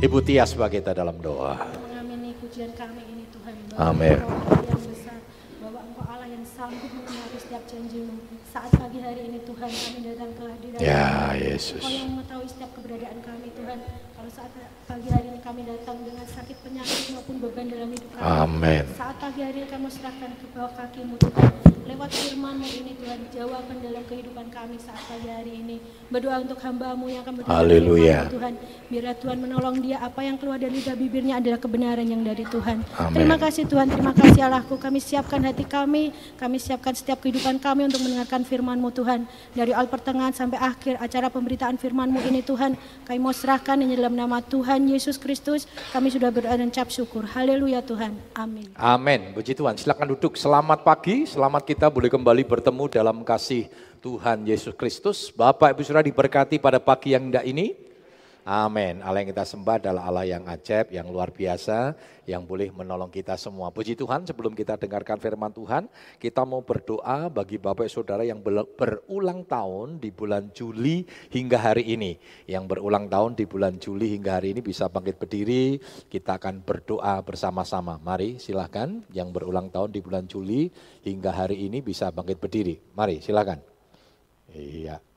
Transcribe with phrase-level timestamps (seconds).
[0.00, 1.60] Ibu Tia sebagai kita dalam doa.
[1.76, 3.52] mengamini pujian kami ini Tuhan.
[3.76, 4.16] Amin.
[4.16, 5.16] Bahwa Engkau Allah yang besar,
[5.60, 8.16] bahwa Engkau Allah yang sanggup memenuhi setiap janjimu.
[8.48, 11.84] Saat pagi hari ini Tuhan kami datang ke hadirat Ya, Yesus.
[11.84, 13.78] Engkau yang mengetahui setiap keberadaan kami Tuhan.
[14.16, 14.52] Kalau saat
[14.88, 18.24] pagi hari ini kami datang dengan sakit penyakit maupun beban dalam hidup kami.
[18.24, 18.84] Amin.
[18.96, 21.69] Saat pagi hari ini kami serahkan ke bawah kakimu Tuhan.
[21.90, 25.82] Lewat firmanmu ini Tuhan, jawaban dalam kehidupan kami saat pagi hari ini.
[26.06, 28.30] Berdoa untuk hambamu yang akan berdoa Haleluya.
[28.30, 28.54] Tuhan.
[28.86, 32.86] Biarlah Tuhan menolong dia apa yang keluar dari lidah bibirnya adalah kebenaran yang dari Tuhan.
[32.94, 33.14] Amin.
[33.18, 34.78] Terima kasih Tuhan, terima kasih Allahku.
[34.78, 39.26] Kami siapkan hati kami, kami siapkan setiap kehidupan kami untuk mendengarkan firman-Mu Tuhan.
[39.58, 44.14] Dari awal pertengahan sampai akhir acara pemberitaan firman-Mu ini Tuhan, kami mau serahkan ini dalam
[44.14, 45.66] nama Tuhan Yesus Kristus.
[45.90, 47.26] Kami sudah berdoa dan cap syukur.
[47.26, 48.14] Haleluya Tuhan.
[48.38, 48.70] Amin.
[48.78, 49.34] Amin.
[49.34, 49.74] Puji Tuhan.
[49.74, 50.38] Silakan duduk.
[50.38, 51.26] Selamat pagi.
[51.26, 53.70] Selamat kita boleh kembali bertemu dalam kasih
[54.04, 55.32] Tuhan Yesus Kristus.
[55.32, 57.72] Bapak Ibu Saudara diberkati pada pagi yang indah ini.
[58.50, 58.98] Amin.
[58.98, 61.94] Allah yang kita sembah adalah Allah yang ajaib, yang luar biasa,
[62.26, 63.70] yang boleh menolong kita semua.
[63.70, 65.86] Puji Tuhan, sebelum kita dengarkan firman Tuhan,
[66.18, 72.18] kita mau berdoa bagi Bapak Saudara yang berulang tahun di bulan Juli hingga hari ini.
[72.50, 75.78] Yang berulang tahun di bulan Juli hingga hari ini bisa bangkit berdiri,
[76.10, 78.02] kita akan berdoa bersama-sama.
[78.02, 80.66] Mari silahkan yang berulang tahun di bulan Juli
[81.06, 82.82] hingga hari ini bisa bangkit berdiri.
[82.98, 83.62] Mari silahkan.
[84.50, 85.09] Iya.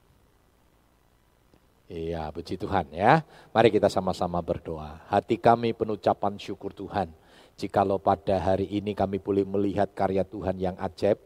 [1.92, 3.28] Iya, puji Tuhan ya.
[3.52, 5.04] Mari kita sama-sama berdoa.
[5.12, 7.12] Hati kami penuh ucapan syukur Tuhan.
[7.60, 11.20] Jikalau pada hari ini kami boleh melihat karya Tuhan yang ajaib,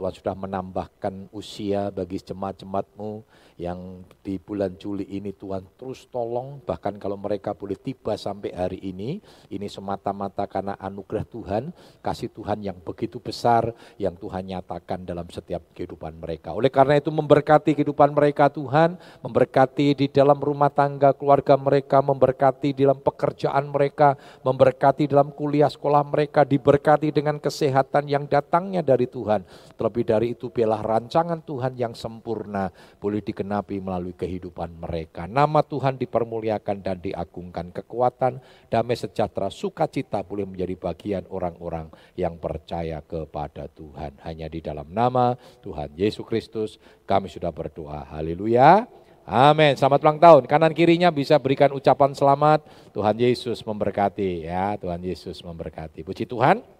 [0.00, 3.20] Tuhan sudah menambahkan usia bagi jemaat-jemaatmu
[3.60, 8.80] yang di bulan Juli ini Tuhan terus tolong bahkan kalau mereka boleh tiba sampai hari
[8.80, 9.20] ini
[9.52, 11.68] ini semata-mata karena anugerah Tuhan
[12.00, 16.56] kasih Tuhan yang begitu besar yang Tuhan nyatakan dalam setiap kehidupan mereka.
[16.56, 22.72] Oleh karena itu memberkati kehidupan mereka Tuhan memberkati di dalam rumah tangga keluarga mereka memberkati
[22.72, 29.04] di dalam pekerjaan mereka memberkati dalam kuliah sekolah mereka diberkati dengan kesehatan yang datangnya dari
[29.04, 29.44] Tuhan
[29.90, 32.70] terlebih dari itu biarlah rancangan Tuhan yang sempurna
[33.02, 35.26] boleh digenapi melalui kehidupan mereka.
[35.26, 37.74] Nama Tuhan dipermuliakan dan diagungkan.
[37.74, 38.38] Kekuatan,
[38.70, 44.14] damai sejahtera, sukacita boleh menjadi bagian orang-orang yang percaya kepada Tuhan.
[44.22, 48.06] Hanya di dalam nama Tuhan Yesus Kristus kami sudah berdoa.
[48.14, 48.86] Haleluya.
[49.26, 49.74] Amin.
[49.74, 50.46] Selamat ulang tahun.
[50.46, 52.62] Kanan kirinya bisa berikan ucapan selamat.
[52.94, 54.78] Tuhan Yesus memberkati ya.
[54.78, 56.06] Tuhan Yesus memberkati.
[56.06, 56.79] Puji Tuhan.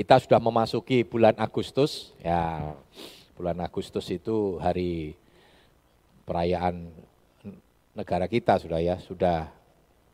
[0.00, 2.72] Kita sudah memasuki bulan Agustus, ya
[3.36, 5.12] bulan Agustus itu hari
[6.24, 6.88] perayaan
[7.92, 9.52] negara kita sudah ya, sudah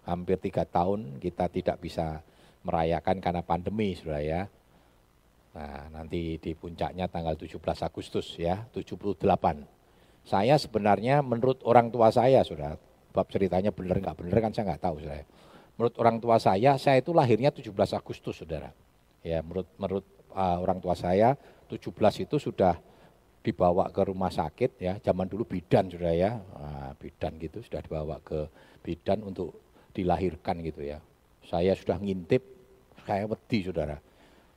[0.03, 2.19] hampir tiga tahun kita tidak bisa
[2.67, 4.51] merayakan karena pandemi sudah ya.
[5.55, 7.55] Nah nanti di puncaknya tanggal 17
[7.87, 9.23] Agustus ya, 78.
[10.27, 12.75] Saya sebenarnya menurut orang tua saya sudah,
[13.15, 15.23] bab ceritanya benar nggak benar kan saya nggak tahu sudah.
[15.79, 18.75] Menurut orang tua saya, saya itu lahirnya 17 Agustus saudara.
[19.27, 21.35] Ya, menurut menurut uh, orang tua saya
[21.67, 22.79] 17 itu sudah
[23.43, 25.03] dibawa ke rumah sakit ya.
[25.03, 26.39] Zaman dulu bidan sudah ya.
[26.39, 28.47] Nah, bidan gitu sudah dibawa ke
[28.87, 31.03] bidan untuk dilahirkan gitu ya.
[31.43, 32.43] Saya sudah ngintip
[33.03, 33.99] saya wedi Saudara.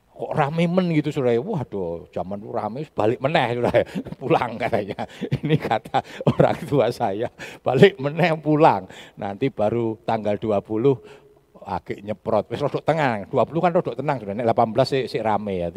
[0.09, 1.41] Kok rame men gitu Saudara ya.
[1.41, 3.81] Waduh, zaman dulu rame balik meneh Saudara.
[4.21, 5.01] Pulang katanya.
[5.41, 7.29] Ini kata orang tua saya,
[7.65, 8.89] balik meneh pulang.
[9.17, 11.28] Nanti baru tanggal 20
[11.69, 15.61] agak nyeprot, wis rodok tenang, 20 kan rodok tenang sudah, nek 18 sih, sih rame
[15.61, 15.69] ya,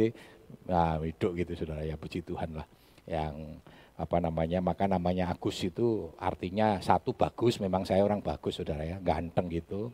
[0.64, 2.66] nah hidup gitu saudara ya, puji Tuhan lah.
[3.04, 3.60] Yang
[4.00, 8.96] apa namanya, maka namanya Agus itu artinya satu bagus, memang saya orang bagus saudara ya,
[9.04, 9.92] ganteng gitu.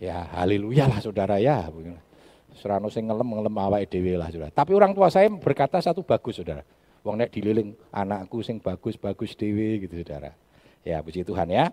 [0.00, 1.68] Ya haleluya lah saudara ya.
[2.56, 4.50] Serano sing ngelem-ngelem awake dhewe lah saudara.
[4.50, 6.64] Tapi orang tua saya berkata satu bagus saudara.
[7.04, 10.32] Wong nek dililing anakku sing bagus-bagus dhewe gitu saudara.
[10.80, 11.68] Ya puji Tuhan ya.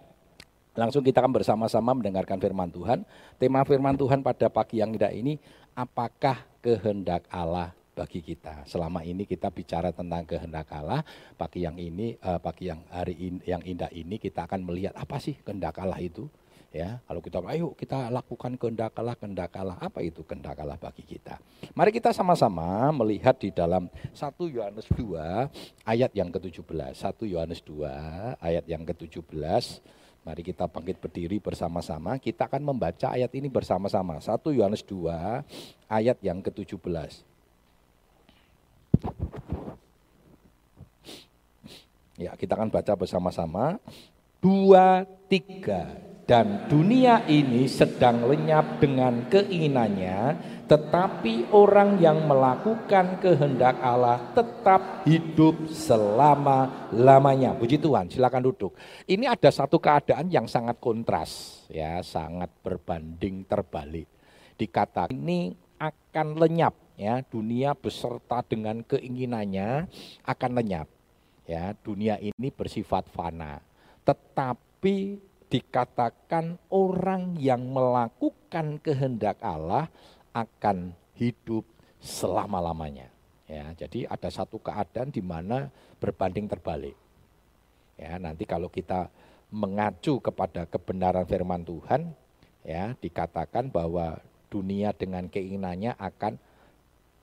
[0.78, 3.02] Langsung kita akan bersama-sama mendengarkan firman Tuhan.
[3.42, 5.42] Tema firman Tuhan pada pagi yang indah ini,
[5.74, 8.62] apakah kehendak Allah bagi kita?
[8.70, 11.02] Selama ini kita bicara tentang kehendak Allah,
[11.34, 15.18] pagi yang ini, uh, pagi yang hari in, yang indah ini kita akan melihat apa
[15.18, 16.30] sih kehendak Allah itu?
[16.70, 21.02] Ya, kalau kita ayo kita lakukan kehendak Allah, kehendak Allah, apa itu kehendak Allah bagi
[21.02, 21.42] kita?
[21.74, 24.14] Mari kita sama-sama melihat di dalam 1
[24.46, 26.94] Yohanes 2 ayat yang ke-17.
[27.02, 29.82] 1 Yohanes 2 ayat yang ke-17.
[30.28, 32.20] Mari kita bangkit berdiri bersama-sama.
[32.20, 34.20] Kita akan membaca ayat ini bersama-sama.
[34.20, 35.08] 1 Yohanes 2
[35.88, 37.24] ayat yang ke-17.
[42.20, 43.80] Ya, kita akan baca bersama-sama.
[44.44, 45.96] Dua, tiga.
[46.28, 50.36] Dan dunia ini sedang lenyap dengan keinginannya,
[50.68, 57.56] tetapi orang yang melakukan kehendak Allah tetap hidup selama-lamanya.
[57.56, 58.76] Puji Tuhan, silakan duduk.
[59.08, 64.12] Ini ada satu keadaan yang sangat kontras, ya, sangat berbanding terbalik.
[64.60, 69.88] Dikatakan ini akan lenyap, ya, dunia beserta dengan keinginannya
[70.28, 70.92] akan lenyap.
[71.48, 73.64] Ya, dunia ini bersifat fana.
[74.04, 79.88] Tetapi dikatakan orang yang melakukan kehendak Allah
[80.36, 81.64] akan hidup
[82.04, 83.08] selama-lamanya.
[83.48, 85.72] Ya, jadi ada satu keadaan di mana
[86.04, 87.00] berbanding terbalik.
[87.96, 89.08] Ya, nanti kalau kita
[89.48, 92.12] mengacu kepada kebenaran firman Tuhan,
[92.68, 94.20] ya dikatakan bahwa
[94.52, 96.36] dunia dengan keinginannya akan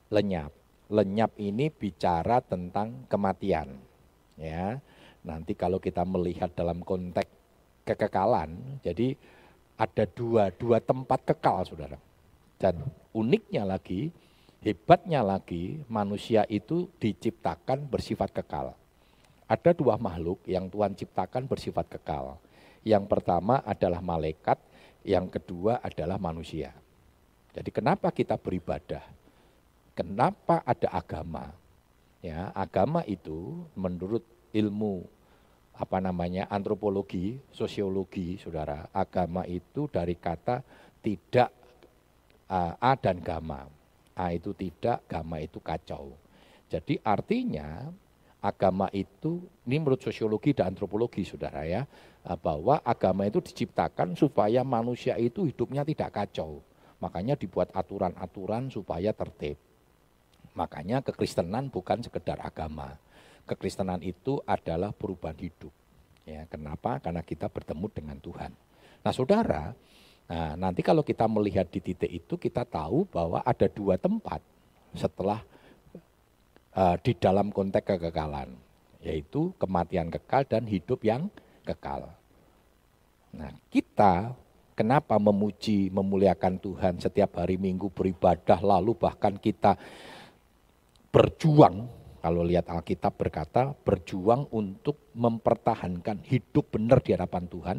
[0.08, 0.50] lenyap.
[0.88, 3.76] Lenyap ini bicara tentang kematian.
[4.40, 4.80] Ya,
[5.20, 7.43] nanti kalau kita melihat dalam konteks
[7.84, 8.80] kekekalan.
[8.82, 9.14] Jadi
[9.76, 12.00] ada dua, dua tempat kekal saudara.
[12.56, 12.80] Dan
[13.12, 14.08] uniknya lagi,
[14.64, 18.72] hebatnya lagi manusia itu diciptakan bersifat kekal.
[19.44, 22.40] Ada dua makhluk yang Tuhan ciptakan bersifat kekal.
[22.80, 24.56] Yang pertama adalah malaikat,
[25.04, 26.72] yang kedua adalah manusia.
[27.52, 29.04] Jadi kenapa kita beribadah?
[29.94, 31.54] Kenapa ada agama?
[32.24, 35.04] Ya, agama itu menurut ilmu
[35.74, 38.86] apa namanya antropologi, sosiologi, saudara.
[38.94, 40.62] Agama itu dari kata
[41.02, 41.50] tidak
[42.46, 43.66] uh, a dan gama.
[44.14, 46.14] A itu tidak, gama itu kacau.
[46.70, 47.90] Jadi artinya
[48.38, 51.82] agama itu, ini menurut sosiologi dan antropologi saudara ya,
[52.38, 56.62] bahwa agama itu diciptakan supaya manusia itu hidupnya tidak kacau.
[57.02, 59.58] Makanya dibuat aturan-aturan supaya tertib.
[60.54, 62.94] Makanya kekristenan bukan sekedar agama
[63.44, 65.72] kekristenan itu adalah perubahan hidup.
[66.24, 67.00] Ya, kenapa?
[67.00, 68.52] Karena kita bertemu dengan Tuhan.
[69.04, 69.76] Nah, saudara,
[70.24, 74.40] nah, nanti kalau kita melihat di titik itu, kita tahu bahwa ada dua tempat
[74.96, 75.44] setelah
[76.72, 78.56] uh, di dalam konteks kekekalan,
[79.04, 81.28] yaitu kematian kekal dan hidup yang
[81.68, 82.08] kekal.
[83.36, 84.32] Nah, kita
[84.72, 89.76] kenapa memuji, memuliakan Tuhan setiap hari Minggu beribadah, lalu bahkan kita
[91.14, 91.86] berjuang
[92.24, 97.78] kalau lihat Alkitab berkata berjuang untuk mempertahankan hidup benar di hadapan Tuhan.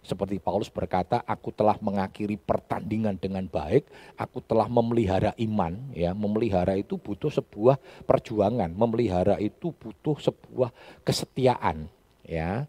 [0.00, 3.84] Seperti Paulus berkata, aku telah mengakhiri pertandingan dengan baik,
[4.16, 5.76] aku telah memelihara iman.
[5.92, 7.76] Ya, memelihara itu butuh sebuah
[8.08, 10.72] perjuangan, memelihara itu butuh sebuah
[11.04, 11.84] kesetiaan.
[12.24, 12.64] Ya,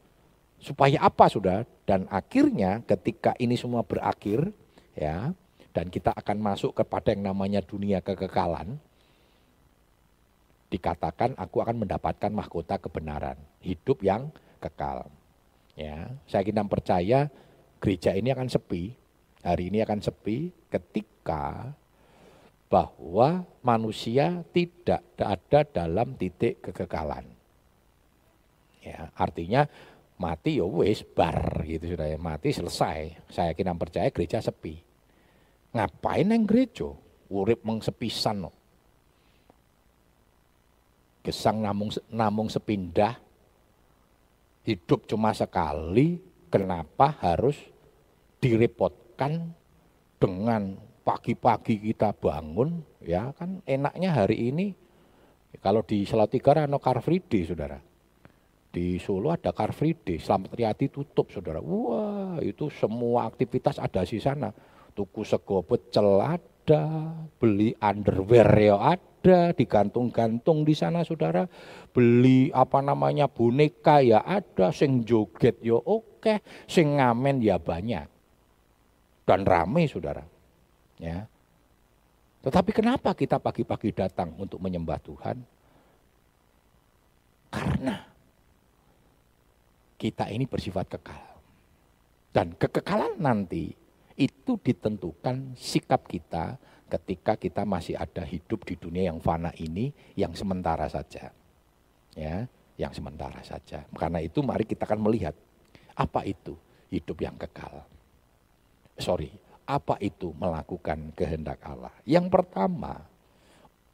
[0.60, 1.64] supaya apa sudah?
[1.88, 4.52] Dan akhirnya ketika ini semua berakhir,
[4.92, 5.32] ya,
[5.72, 8.76] dan kita akan masuk kepada yang namanya dunia kekekalan,
[10.74, 15.06] dikatakan aku akan mendapatkan mahkota kebenaran, hidup yang kekal.
[15.78, 17.30] Ya, saya kira percaya
[17.78, 18.98] gereja ini akan sepi,
[19.46, 21.78] hari ini akan sepi ketika
[22.74, 27.30] bahwa manusia tidak ada dalam titik kekekalan.
[28.82, 29.70] Ya, artinya
[30.18, 33.30] mati ya wis bar gitu sudah ya, mati selesai.
[33.30, 34.82] Saya kira percaya gereja sepi.
[35.74, 36.90] Ngapain yang gereja?
[37.34, 38.63] Urip mengsepisan no
[41.24, 43.18] gesang namung namung sepindah.
[44.64, 46.20] Hidup cuma sekali
[46.52, 47.58] kenapa harus
[48.40, 49.52] direpotkan
[50.20, 52.84] dengan pagi-pagi kita bangun?
[53.04, 54.72] Ya kan enaknya hari ini
[55.60, 57.80] kalau di Salatiga ada Car Free Day saudara.
[58.74, 61.60] Di Solo ada Car Free Day Selamat Riyadi tutup saudara.
[61.60, 64.50] Wah itu semua aktivitas ada di sana.
[64.94, 66.08] Tuku sego pecel
[67.40, 71.48] beli underwear ya ada ada, digantung-gantung di sana saudara.
[71.96, 78.04] Beli apa namanya boneka ya ada, sing joget ya oke, sing ngamen ya banyak.
[79.24, 80.28] Dan rame saudara.
[81.00, 81.24] Ya.
[82.44, 85.40] Tetapi kenapa kita pagi-pagi datang untuk menyembah Tuhan?
[87.48, 88.04] Karena
[89.96, 91.24] kita ini bersifat kekal.
[92.36, 93.72] Dan kekekalan nanti
[94.14, 96.58] itu ditentukan sikap kita
[96.90, 101.34] ketika kita masih ada hidup di dunia yang fana ini yang sementara saja.
[102.14, 102.46] Ya,
[102.78, 103.86] yang sementara saja.
[103.98, 105.34] Karena itu mari kita akan melihat
[105.98, 106.54] apa itu
[106.94, 107.82] hidup yang kekal.
[109.02, 109.34] Sorry,
[109.66, 111.94] apa itu melakukan kehendak Allah?
[112.06, 113.02] Yang pertama,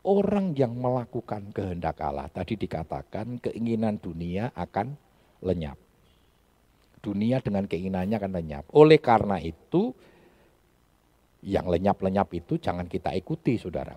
[0.03, 4.95] orang yang melakukan kehendak Allah tadi dikatakan keinginan dunia akan
[5.39, 5.79] lenyap.
[6.99, 8.65] Dunia dengan keinginannya akan lenyap.
[8.75, 9.95] Oleh karena itu,
[11.43, 13.95] yang lenyap-lenyap itu jangan kita ikuti saudara.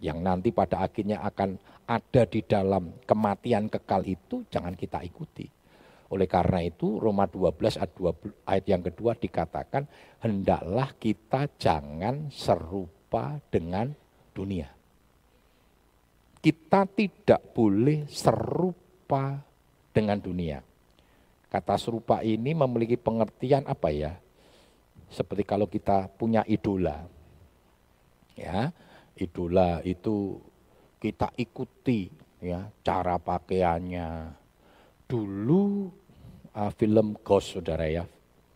[0.00, 1.56] Yang nanti pada akhirnya akan
[1.88, 5.46] ada di dalam kematian kekal itu jangan kita ikuti.
[6.06, 9.84] Oleh karena itu Roma 12 ayat, 20, ayat yang kedua dikatakan
[10.22, 13.90] hendaklah kita jangan serupa dengan
[14.30, 14.70] dunia.
[16.38, 19.34] Kita tidak boleh serupa
[19.90, 20.62] dengan dunia.
[21.56, 24.12] Kata serupa ini memiliki pengertian apa ya?
[25.08, 27.08] Seperti kalau kita punya idola.
[28.36, 28.76] Ya,
[29.16, 30.36] idola itu
[31.00, 32.12] kita ikuti
[32.44, 34.36] ya cara pakaiannya.
[35.08, 35.88] Dulu
[36.52, 38.04] uh, film Ghost saudara ya,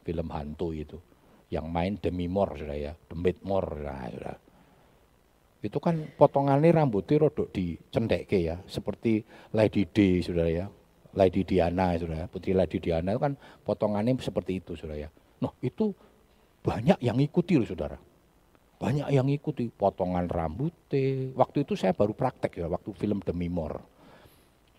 [0.04, 1.00] film hantu itu
[1.48, 4.34] yang main Demi Moore saudara ya, Demi Moore nah, saudara.
[5.64, 9.24] Itu kan potongannya rambutnya rodok dicendeke ya, seperti
[9.56, 10.68] Lady D saudara ya,
[11.16, 13.34] Lady Diana saudara, Putri Lady Diana itu kan
[13.66, 15.08] potongannya seperti itu saudara ya.
[15.42, 15.90] Nah itu
[16.60, 17.98] banyak yang ikuti loh saudara
[18.80, 21.36] banyak yang ikuti potongan rambutnya.
[21.36, 23.84] Waktu itu saya baru praktek ya, waktu film Demi Moore.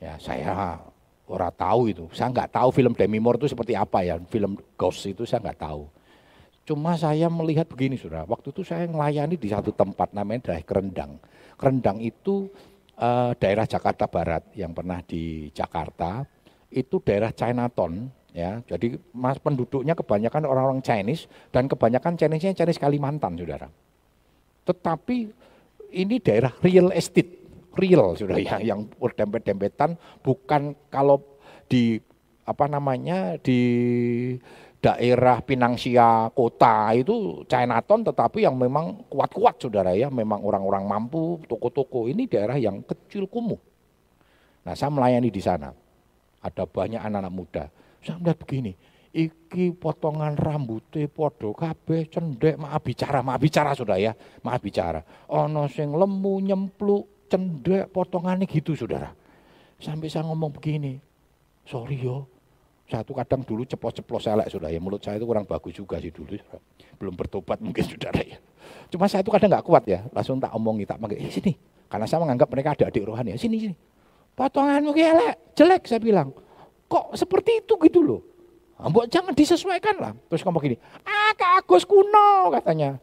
[0.02, 0.82] Ya saya
[1.30, 2.10] ora tahu itu.
[2.10, 4.18] Saya nggak tahu film Demi Moore itu seperti apa ya.
[4.26, 5.86] Film Ghost itu saya nggak tahu.
[6.66, 8.26] Cuma saya melihat begini sudah.
[8.26, 11.22] Waktu itu saya melayani di satu tempat namanya daerah Kerendang.
[11.54, 12.50] Kerendang itu
[12.98, 16.26] uh, daerah Jakarta Barat yang pernah di Jakarta.
[16.72, 18.64] Itu daerah Chinatown ya.
[18.64, 23.68] Jadi mas penduduknya kebanyakan orang-orang Chinese dan kebanyakan Chinese-nya Chinese Kalimantan, Saudara.
[24.64, 25.18] Tetapi
[25.92, 27.44] ini daerah real estate,
[27.76, 31.20] real sudah ya, yang berdempet-dempetan bukan kalau
[31.68, 32.00] di
[32.48, 33.60] apa namanya di
[34.82, 42.10] daerah Pinangsia kota itu Chinatown tetapi yang memang kuat-kuat saudara ya, memang orang-orang mampu, toko-toko.
[42.10, 43.62] Ini daerah yang kecil kumuh.
[44.66, 45.70] Nah saya melayani di sana,
[46.42, 47.64] ada banyak anak-anak muda.
[48.02, 48.74] Saya melihat begini,
[49.14, 55.06] iki potongan rambutnya podo kabeh cendek maaf bicara maaf bicara sudah ya maaf bicara.
[55.30, 59.14] Ono sing lemu nyempluk cendek potongannya gitu saudara.
[59.78, 60.98] Sampai saya ngomong begini
[61.68, 62.31] sorry yo
[62.92, 64.84] satu kadang dulu ceplos-ceplos elek sudah ya.
[64.84, 66.36] Mulut saya itu kurang bagus juga sih dulu.
[67.00, 68.36] Belum bertobat mungkin saudara ya.
[68.92, 70.04] Cuma saya itu kadang nggak kuat ya.
[70.12, 71.56] Langsung tak omongi tak panggil eh sini.
[71.88, 73.38] Karena saya menganggap mereka ada adik rohani ya.
[73.40, 73.76] Sini sini.
[74.36, 75.56] Potonganmu elek.
[75.56, 76.36] Jelek saya bilang.
[76.92, 77.80] Kok seperti itu?
[77.80, 78.22] Gitu loh.
[78.82, 80.12] Mbok jangan disesuaikan lah.
[80.26, 82.98] Terus ngomong gini, ah Kak Agus kuno katanya.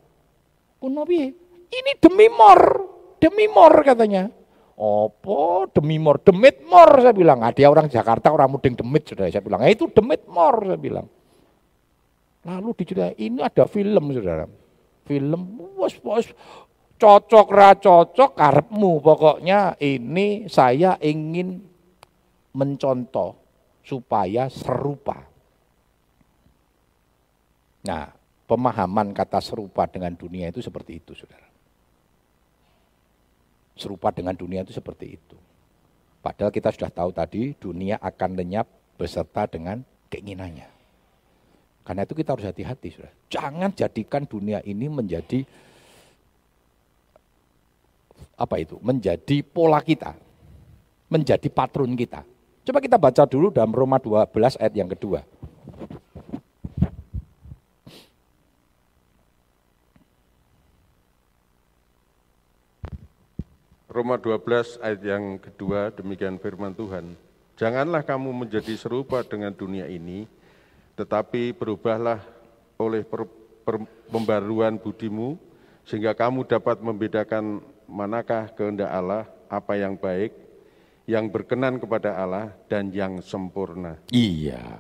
[0.83, 1.31] Kuno piye?
[1.69, 2.61] Ini demi mor,
[3.23, 4.27] demi mor katanya.
[4.79, 7.43] Opo demi mor, demit mor saya bilang.
[7.43, 9.67] Ah, dia orang Jakarta, orang muding demit sudah saya bilang.
[9.67, 11.07] Eh, itu demit mor saya bilang.
[12.47, 14.47] Lalu diceritain ini ada film saudara.
[15.03, 15.41] Film,
[15.75, 16.27] bos bos
[16.99, 21.63] cocok ra cocok karepmu pokoknya ini saya ingin
[22.55, 23.39] mencontoh
[23.87, 25.29] supaya serupa
[27.89, 28.05] Nah,
[28.45, 31.48] pemahaman kata serupa dengan dunia itu seperti itu, saudara.
[33.79, 35.37] Serupa dengan dunia itu seperti itu.
[36.19, 38.67] Padahal kita sudah tahu tadi dunia akan lenyap
[38.99, 40.67] beserta dengan keinginannya.
[41.87, 43.15] Karena itu kita harus hati-hati, saudara.
[43.33, 45.41] Jangan jadikan dunia ini menjadi
[48.37, 48.77] apa itu?
[48.85, 50.13] Menjadi pola kita,
[51.09, 52.27] menjadi patron kita.
[52.69, 55.25] Coba kita baca dulu dalam Roma 12 ayat yang kedua.
[63.99, 67.19] Roma 12 ayat yang kedua demikian firman Tuhan.
[67.59, 70.31] Janganlah kamu menjadi serupa dengan dunia ini,
[70.95, 72.23] tetapi berubahlah
[72.79, 73.27] oleh per,
[73.67, 75.35] per, pembaruan budimu,
[75.83, 77.59] sehingga kamu dapat membedakan
[77.91, 80.31] manakah kehendak Allah, apa yang baik,
[81.11, 83.99] yang berkenan kepada Allah, dan yang sempurna.
[84.15, 84.79] Iya.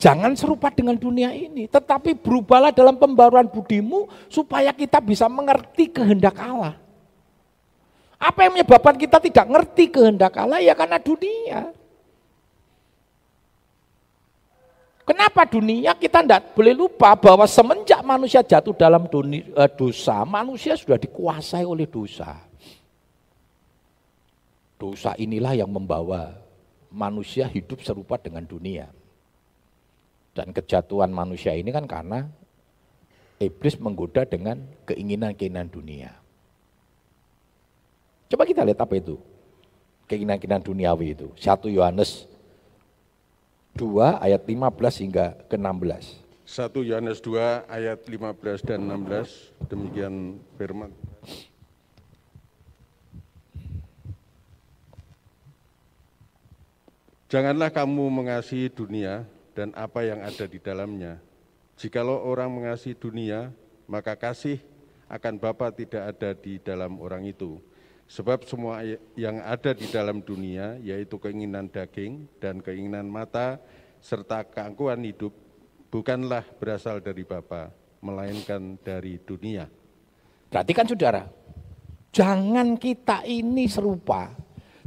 [0.00, 6.40] Jangan serupa dengan dunia ini, tetapi berubahlah dalam pembaruan budimu supaya kita bisa mengerti kehendak
[6.40, 6.88] Allah.
[8.20, 10.60] Apa yang menyebabkan kita tidak ngerti kehendak Allah?
[10.60, 11.72] Ya karena dunia.
[15.08, 15.96] Kenapa dunia?
[15.96, 21.64] Kita tidak boleh lupa bahwa semenjak manusia jatuh dalam dunia, eh, dosa, manusia sudah dikuasai
[21.64, 22.36] oleh dosa.
[24.76, 26.36] Dosa inilah yang membawa
[26.92, 28.92] manusia hidup serupa dengan dunia.
[30.36, 32.28] Dan kejatuhan manusia ini kan karena
[33.40, 36.19] iblis menggoda dengan keinginan-keinginan dunia.
[38.30, 39.18] Coba kita lihat apa itu.
[40.06, 41.34] Keinginan-keinginan duniawi itu.
[41.34, 42.30] 1 Yohanes
[43.74, 46.22] 2 ayat 15 hingga ke 16.
[46.46, 50.94] 1 Yohanes 2 ayat 15 dan 16 demikian firman.
[57.30, 61.22] Janganlah kamu mengasihi dunia dan apa yang ada di dalamnya.
[61.78, 63.54] Jikalau orang mengasihi dunia,
[63.86, 64.58] maka kasih
[65.06, 67.62] akan Bapa tidak ada di dalam orang itu.
[68.10, 68.82] Sebab semua
[69.14, 73.62] yang ada di dalam dunia, yaitu keinginan daging dan keinginan mata
[74.02, 75.30] serta keangkuhan hidup
[75.94, 77.70] bukanlah berasal dari Bapa,
[78.02, 79.70] melainkan dari dunia.
[80.50, 81.22] Berarti kan saudara,
[82.10, 84.34] jangan kita ini serupa,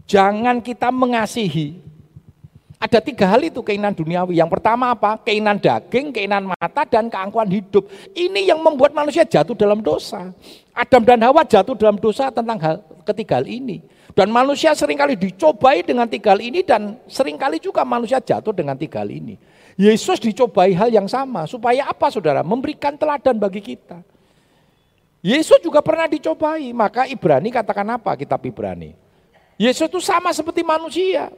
[0.04, 1.93] jangan kita mengasihi.
[2.84, 4.44] Ada tiga hal itu keinginan duniawi.
[4.44, 5.16] Yang pertama apa?
[5.24, 7.88] Keinginan daging, keinginan mata, dan keangkuhan hidup.
[8.12, 10.36] Ini yang membuat manusia jatuh dalam dosa.
[10.76, 13.88] Adam dan Hawa jatuh dalam dosa tentang hal ketiga hal ini.
[14.12, 18.52] Dan manusia sering kali dicobai dengan tiga hal ini dan sering kali juga manusia jatuh
[18.52, 19.40] dengan tiga hal ini.
[19.80, 21.48] Yesus dicobai hal yang sama.
[21.48, 22.44] Supaya apa saudara?
[22.44, 24.04] Memberikan teladan bagi kita.
[25.24, 26.76] Yesus juga pernah dicobai.
[26.76, 28.92] Maka Ibrani katakan apa kitab Ibrani?
[29.56, 31.32] Yesus itu sama seperti manusia.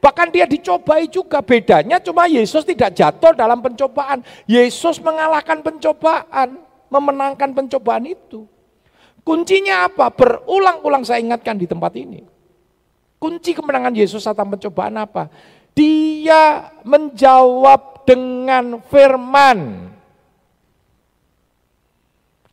[0.00, 1.40] Bahkan dia dicobai juga.
[1.40, 4.20] Bedanya cuma Yesus tidak jatuh dalam pencobaan.
[4.44, 6.60] Yesus mengalahkan pencobaan,
[6.92, 8.44] memenangkan pencobaan itu.
[9.26, 10.12] Kuncinya apa?
[10.12, 12.22] Berulang-ulang saya ingatkan di tempat ini.
[13.16, 15.26] Kunci kemenangan Yesus saat pencobaan apa?
[15.74, 19.90] Dia menjawab dengan firman.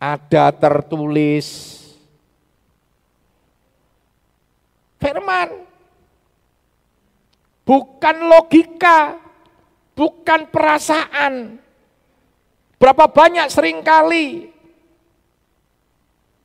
[0.02, 1.80] Ada tertulis
[5.00, 5.73] firman
[7.68, 9.20] bukan logika,
[9.96, 11.60] bukan perasaan.
[12.80, 14.52] Berapa banyak sering kali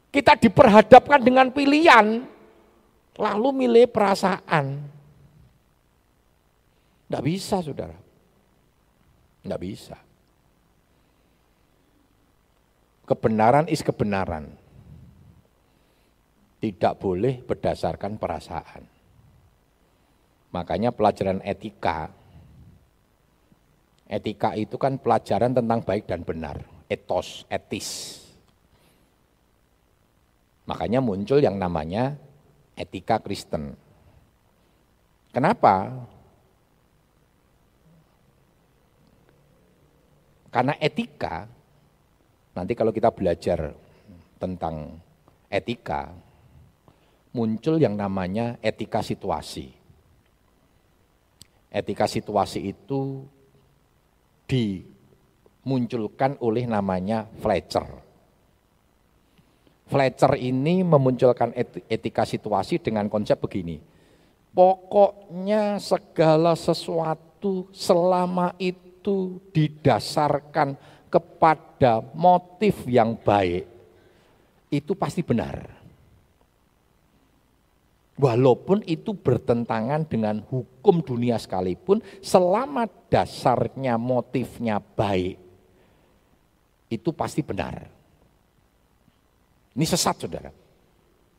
[0.08, 2.24] kita diperhadapkan dengan pilihan,
[3.18, 4.88] lalu milih perasaan.
[7.08, 7.96] Tidak bisa, saudara.
[9.42, 9.96] Tidak bisa.
[13.08, 14.52] Kebenaran is kebenaran.
[16.60, 18.97] Tidak boleh berdasarkan perasaan.
[20.48, 22.08] Makanya pelajaran etika,
[24.08, 28.20] etika itu kan pelajaran tentang baik dan benar, etos, etis.
[30.64, 32.16] Makanya muncul yang namanya
[32.76, 33.76] etika Kristen.
[35.32, 36.04] Kenapa?
[40.48, 41.44] Karena etika,
[42.56, 43.76] nanti kalau kita belajar
[44.40, 44.96] tentang
[45.52, 46.08] etika,
[47.36, 49.77] muncul yang namanya etika situasi.
[51.68, 53.28] Etika situasi itu
[54.48, 57.84] dimunculkan oleh namanya Fletcher.
[59.88, 61.52] Fletcher ini memunculkan
[61.88, 63.80] etika situasi dengan konsep begini.
[64.52, 70.76] Pokoknya segala sesuatu selama itu didasarkan
[71.08, 73.64] kepada motif yang baik,
[74.68, 75.77] itu pasti benar.
[78.18, 85.38] Walaupun itu bertentangan dengan hukum dunia sekalipun, selama dasarnya motifnya baik,
[86.90, 87.86] itu pasti benar.
[89.78, 90.50] Ini sesat saudara.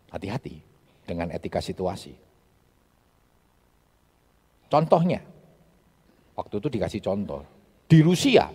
[0.07, 0.55] Hati-hati
[1.03, 2.15] dengan etika situasi.
[4.71, 5.19] Contohnya,
[6.39, 7.43] waktu itu dikasih contoh.
[7.91, 8.47] Di Rusia,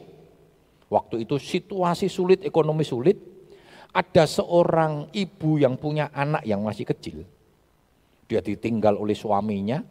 [0.89, 3.21] waktu itu situasi sulit, ekonomi sulit,
[3.93, 7.34] ada seorang ibu yang punya anak yang masih kecil
[8.25, 9.85] dia ditinggal oleh suaminya,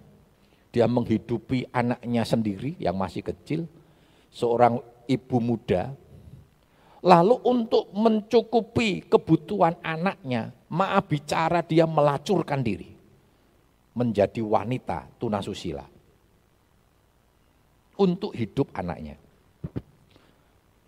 [0.73, 3.69] dia menghidupi anaknya sendiri yang masih kecil,
[4.33, 5.93] seorang ibu muda.
[7.03, 12.89] Lalu untuk mencukupi kebutuhan anaknya, maaf bicara dia melacurkan diri.
[13.93, 15.85] Menjadi wanita tunasusila.
[17.93, 19.19] Untuk hidup anaknya.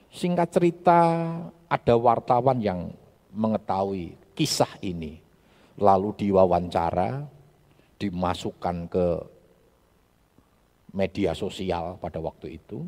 [0.10, 1.00] Singkat cerita,
[1.68, 2.90] ada wartawan yang
[3.36, 5.20] mengetahui kisah ini.
[5.76, 7.28] Lalu diwawancara,
[8.00, 9.08] dimasukkan ke
[10.96, 12.88] media sosial pada waktu itu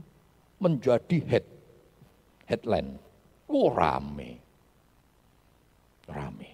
[0.64, 1.46] menjadi head
[2.48, 2.96] headline.
[3.52, 4.40] Oh rame.
[6.08, 6.52] Rame.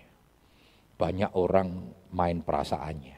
[0.98, 1.70] Banyak orang
[2.14, 3.18] main perasaannya.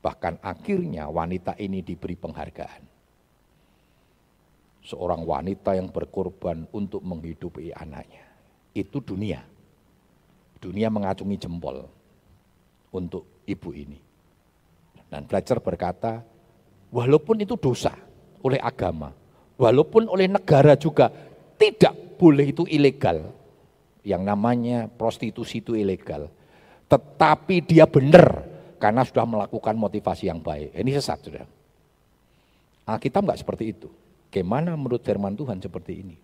[0.00, 2.88] Bahkan akhirnya wanita ini diberi penghargaan.
[4.80, 8.24] Seorang wanita yang berkorban untuk menghidupi anaknya.
[8.72, 9.44] Itu dunia.
[10.56, 11.84] Dunia mengacungi jempol
[12.96, 14.09] untuk ibu ini.
[15.10, 16.22] Dan belajar berkata,
[16.94, 17.92] walaupun itu dosa
[18.46, 19.10] oleh agama,
[19.58, 21.10] walaupun oleh negara juga
[21.58, 23.34] tidak boleh itu ilegal.
[24.00, 26.32] Yang namanya prostitusi itu ilegal.
[26.88, 28.48] Tetapi dia benar
[28.80, 30.72] karena sudah melakukan motivasi yang baik.
[30.72, 31.44] Ini sesat, sudah.
[32.88, 33.92] Alkitab nggak seperti itu.
[34.30, 36.16] Bagaimana menurut firman Tuhan seperti ini?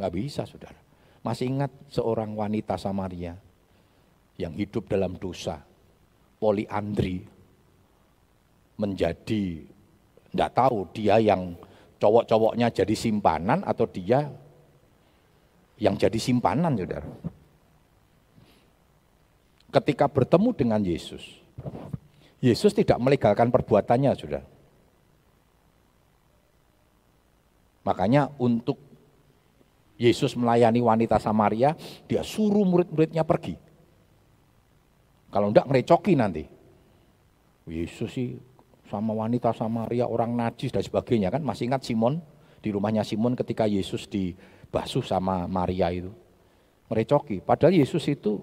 [0.00, 0.80] Nggak bisa, saudara.
[1.20, 3.36] Masih ingat seorang wanita Samaria
[4.40, 5.60] yang hidup dalam dosa,
[6.40, 7.33] poliandri,
[8.74, 9.62] menjadi
[10.34, 11.54] tidak tahu dia yang
[12.02, 14.26] cowok-cowoknya jadi simpanan atau dia
[15.78, 17.06] yang jadi simpanan, saudara.
[19.74, 21.22] Ketika bertemu dengan Yesus,
[22.38, 24.46] Yesus tidak melegalkan perbuatannya, saudara.
[27.84, 28.78] Makanya untuk
[29.98, 31.74] Yesus melayani wanita Samaria,
[32.06, 33.54] dia suruh murid-muridnya pergi.
[35.30, 36.44] Kalau enggak ngerecoki nanti.
[37.64, 38.36] Yesus sih
[38.94, 41.42] sama wanita Samaria, orang najis dan sebagainya kan.
[41.42, 42.22] Masih ingat Simon
[42.62, 46.14] di rumahnya Simon ketika Yesus dibasuh sama Maria itu.
[46.86, 47.42] Merecoki.
[47.42, 48.38] Padahal Yesus itu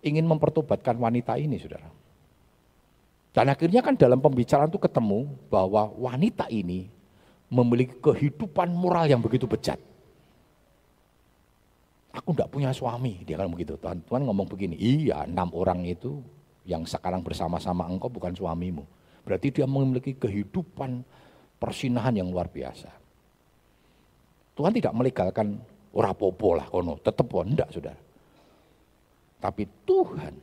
[0.00, 1.92] ingin mempertobatkan wanita ini, saudara.
[3.32, 6.88] Dan akhirnya kan dalam pembicaraan itu ketemu bahwa wanita ini
[7.52, 9.80] memiliki kehidupan moral yang begitu bejat.
[12.12, 13.76] Aku tidak punya suami, dia kan begitu.
[13.80, 16.20] Tuhan, Tuhan ngomong begini, iya enam orang itu
[16.68, 18.84] yang sekarang bersama-sama engkau bukan suamimu.
[19.22, 21.06] Berarti dia memiliki kehidupan
[21.58, 22.90] persinahan yang luar biasa.
[24.52, 25.56] Tuhan tidak melegalkan
[25.94, 28.00] ora popo lah kono, tetap enggak saudara.
[29.42, 30.34] Tapi Tuhan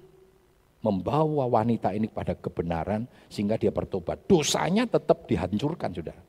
[0.79, 4.23] membawa wanita ini pada kebenaran sehingga dia bertobat.
[4.27, 6.23] Dosanya tetap dihancurkan saudara.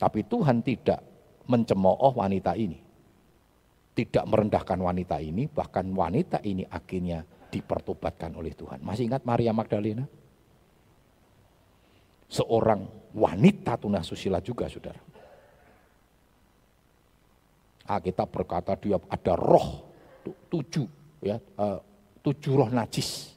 [0.00, 1.00] Tapi Tuhan tidak
[1.48, 2.90] mencemooh wanita ini
[4.00, 7.20] tidak merendahkan wanita ini, bahkan wanita ini akhirnya
[7.52, 8.80] dipertobatkan oleh Tuhan.
[8.80, 10.08] Masih ingat Maria Magdalena?
[12.30, 15.02] Seorang wanita tunasusila juga, saudara.
[17.90, 19.82] kita berkata dia ada roh
[20.46, 20.86] tujuh,
[21.26, 21.78] ya eh,
[22.22, 23.34] tujuh roh najis.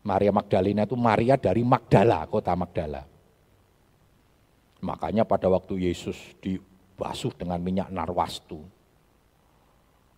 [0.00, 3.04] Maria Magdalena itu Maria dari Magdala, kota Magdala.
[4.80, 6.56] Makanya pada waktu Yesus di
[6.96, 8.64] basuh dengan minyak narwastu.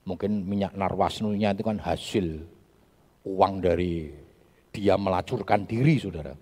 [0.07, 2.47] Mungkin minyak narwasnunya itu kan hasil
[3.27, 4.11] uang dari
[4.71, 6.35] dia melacurkan diri saudara.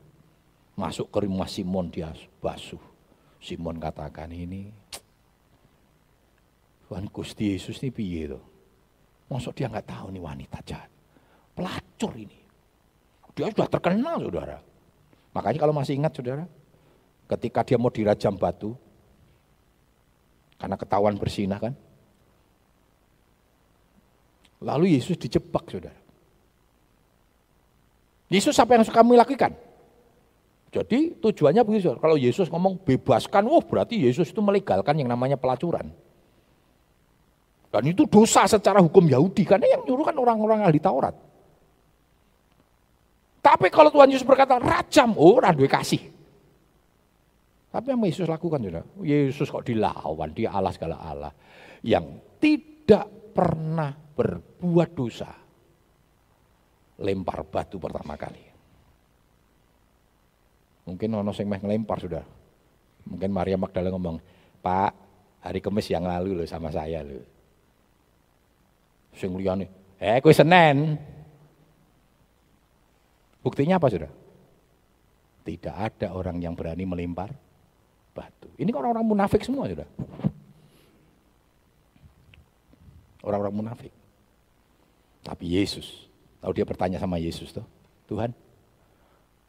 [0.80, 2.08] Masuk ke rumah Simon dia
[2.40, 2.80] basuh.
[3.36, 4.72] Simon katakan ini,
[6.88, 8.40] Tuhan Gusti Yesus ini piye itu?
[9.28, 10.88] Maksud dia nggak tahu nih wanita jahat.
[11.52, 12.40] Pelacur ini.
[13.36, 14.58] Dia sudah terkenal saudara.
[15.36, 16.48] Makanya kalau masih ingat saudara,
[17.28, 18.72] ketika dia mau dirajam batu,
[20.56, 21.76] karena ketahuan bersinah kan.
[24.64, 26.00] Lalu Yesus dijebak, saudara.
[28.32, 29.69] Yesus apa yang kamu lakukan?
[30.70, 31.98] Jadi tujuannya begitu.
[31.98, 35.90] Kalau Yesus ngomong bebaskan, wah berarti Yesus itu melegalkan yang namanya pelacuran.
[37.70, 41.14] Dan itu dosa secara hukum Yahudi, karena yang nyuruh kan orang-orang ahli Taurat.
[43.40, 46.02] Tapi kalau Tuhan Yesus berkata, rajam, oh orang kasih.
[47.70, 51.30] Tapi yang Yesus lakukan juga, Yesus kok dilawan, dia Allah segala Allah.
[51.82, 55.30] Yang tidak pernah berbuat dosa.
[57.00, 58.49] Lempar batu pertama kali.
[60.90, 62.26] Mungkin ono sing meh ngelempar sudah.
[63.06, 64.18] Mungkin Maria Magdalena ngomong,
[64.58, 64.92] Pak,
[65.46, 67.22] hari kemis yang lalu loh sama saya loh.
[69.14, 69.70] Sing liyane,
[70.02, 70.98] eh kue Senin.
[73.40, 74.10] Buktinya apa sudah?
[75.46, 77.32] Tidak ada orang yang berani melempar
[78.12, 78.50] batu.
[78.58, 79.88] Ini kan orang-orang munafik semua sudah.
[83.24, 83.92] Orang-orang munafik.
[85.24, 86.08] Tapi Yesus,
[86.42, 87.64] tahu dia bertanya sama Yesus tuh,
[88.08, 88.32] Tuhan,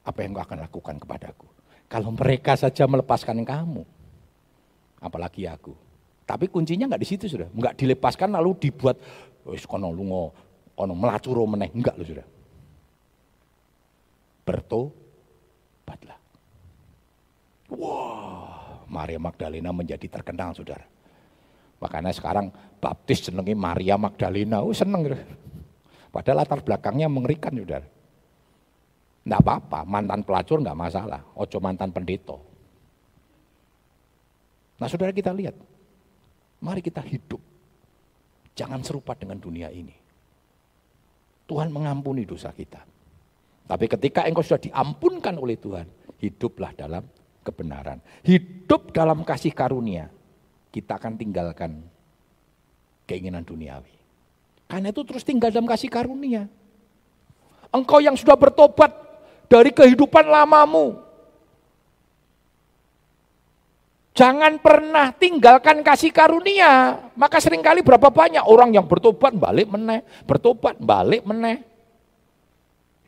[0.02, 1.48] apa yang kau akan lakukan kepadaku?
[1.92, 3.84] Kalau mereka saja melepaskan kamu,
[5.04, 5.76] apalagi aku.
[6.24, 8.96] Tapi kuncinya nggak di situ sudah, nggak dilepaskan lalu dibuat,
[9.44, 10.32] wis kono lungo,
[10.72, 12.28] kono melacuro meneh, enggak loh sudah.
[14.48, 16.20] Bertobatlah.
[17.76, 20.88] Wah, Maria Magdalena menjadi terkenal, saudara.
[21.82, 25.12] Makanya sekarang baptis senengi Maria Magdalena, oh seneng.
[26.12, 28.01] Padahal latar belakangnya mengerikan, saudara.
[29.22, 32.34] Tidak apa-apa, mantan pelacur nggak masalah, ojo mantan pendeta.
[34.82, 35.54] Nah saudara kita lihat,
[36.58, 37.38] mari kita hidup.
[38.58, 39.94] Jangan serupa dengan dunia ini.
[41.46, 42.82] Tuhan mengampuni dosa kita.
[43.70, 45.86] Tapi ketika engkau sudah diampunkan oleh Tuhan,
[46.18, 47.06] hiduplah dalam
[47.46, 48.02] kebenaran.
[48.26, 50.10] Hidup dalam kasih karunia,
[50.74, 51.86] kita akan tinggalkan
[53.06, 53.94] keinginan duniawi.
[54.66, 56.48] Karena itu terus tinggal dalam kasih karunia.
[57.72, 59.11] Engkau yang sudah bertobat
[59.52, 60.96] dari kehidupan lamamu.
[64.16, 67.04] Jangan pernah tinggalkan kasih karunia.
[67.20, 71.68] Maka sering kali berapa banyak orang yang bertobat balik meneh, bertobat balik meneh.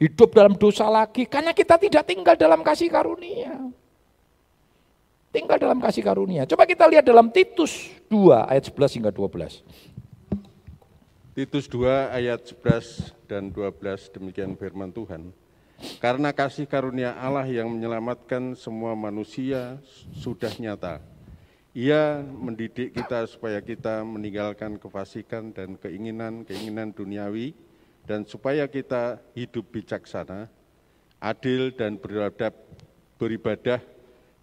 [0.04, 3.56] Hidup dalam dosa lagi karena kita tidak tinggal dalam kasih karunia.
[5.32, 6.44] Tinggal dalam kasih karunia.
[6.44, 9.64] Coba kita lihat dalam Titus 2 ayat 11 hingga 12.
[11.34, 15.43] Titus 2 ayat 11 dan 12 demikian firman Tuhan.
[16.00, 19.80] Karena kasih karunia Allah yang menyelamatkan semua manusia
[20.16, 21.04] sudah nyata.
[21.74, 27.58] Ia mendidik kita supaya kita meninggalkan kefasikan dan keinginan-keinginan duniawi
[28.06, 30.52] dan supaya kita hidup bijaksana,
[31.18, 32.54] adil dan beradab,
[33.18, 33.82] beribadah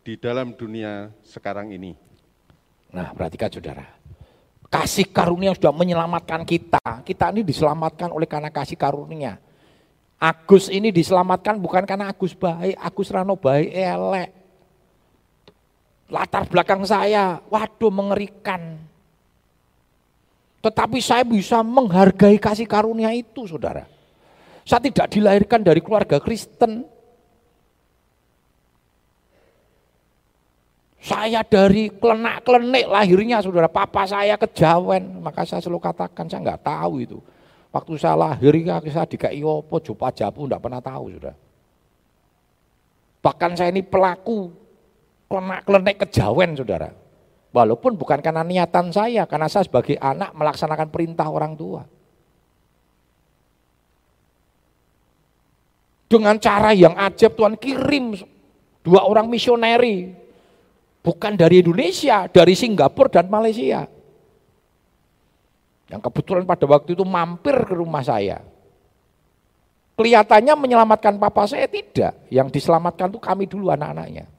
[0.03, 1.95] di dalam dunia sekarang ini.
[2.91, 3.87] Nah, perhatikan saudara.
[4.71, 7.03] Kasih karunia sudah menyelamatkan kita.
[7.07, 9.39] Kita ini diselamatkan oleh karena kasih karunia.
[10.21, 14.31] Agus ini diselamatkan bukan karena Agus baik, Agus Rano baik, elek.
[16.13, 18.77] Latar belakang saya, waduh mengerikan.
[20.61, 23.89] Tetapi saya bisa menghargai kasih karunia itu, saudara.
[24.69, 26.85] Saya tidak dilahirkan dari keluarga Kristen.
[31.01, 33.73] Saya dari kelenak-kelenik lahirnya, saudara.
[33.73, 37.19] Papa saya kejawen, maka saya selalu katakan, saya nggak tahu itu.
[37.71, 38.51] Waktu saya lahir,
[38.91, 41.39] saya dikai opo, jopa japu, enggak pernah tahu, saudara.
[43.23, 44.51] Bahkan saya ini pelaku
[45.31, 46.91] kelenak-kelenik kejawen, saudara.
[47.55, 51.83] Walaupun bukan karena niatan saya, karena saya sebagai anak melaksanakan perintah orang tua.
[56.11, 58.19] Dengan cara yang ajaib Tuhan kirim
[58.83, 60.11] dua orang misioneri.
[61.07, 63.87] Bukan dari Indonesia, dari Singapura dan Malaysia.
[65.91, 68.39] Yang kebetulan pada waktu itu mampir ke rumah saya.
[69.99, 72.25] Kelihatannya menyelamatkan papa saya tidak.
[72.31, 74.31] Yang diselamatkan itu kami dulu anak-anaknya.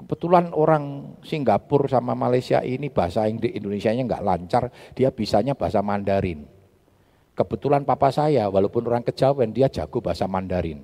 [0.00, 6.48] Kebetulan orang Singapura sama Malaysia ini bahasa Indonesia-nya nggak lancar, dia bisanya bahasa Mandarin.
[7.36, 10.80] Kebetulan papa saya, walaupun orang kejawen, dia jago bahasa Mandarin.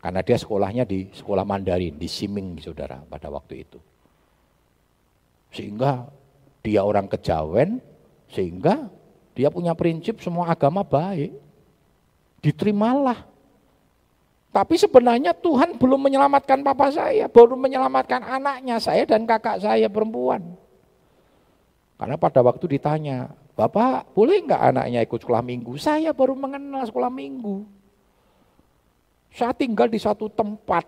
[0.00, 3.80] Karena dia sekolahnya di sekolah Mandarin, di Siming, saudara, pada waktu itu.
[5.56, 6.04] Sehingga
[6.60, 7.80] dia orang kejawen,
[8.30, 8.88] sehingga
[9.34, 11.34] dia punya prinsip semua agama baik.
[12.40, 13.30] Diterimalah
[14.50, 20.42] tapi sebenarnya Tuhan belum menyelamatkan papa saya, baru menyelamatkan anaknya saya dan kakak saya perempuan.
[21.94, 25.78] Karena pada waktu ditanya, Bapak boleh nggak anaknya ikut sekolah minggu?
[25.78, 27.62] Saya baru mengenal sekolah minggu.
[29.30, 30.82] Saya tinggal di satu tempat.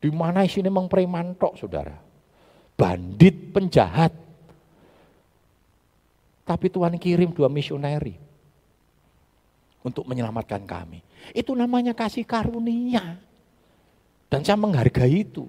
[0.00, 2.05] Di mana sini memang preman tok, saudara.
[2.76, 4.12] Bandit, penjahat.
[6.46, 8.14] Tapi Tuhan kirim dua misioneri
[9.82, 11.02] untuk menyelamatkan kami.
[11.34, 13.18] Itu namanya kasih karunia.
[14.30, 15.48] Dan saya menghargai itu.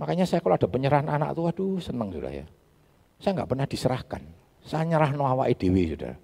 [0.00, 2.46] Makanya saya kalau ada penyerahan anak tuh, aduh senang sudah ya.
[3.20, 4.22] Saya nggak pernah diserahkan.
[4.62, 6.14] Saya nyerah no awak dewi sudah.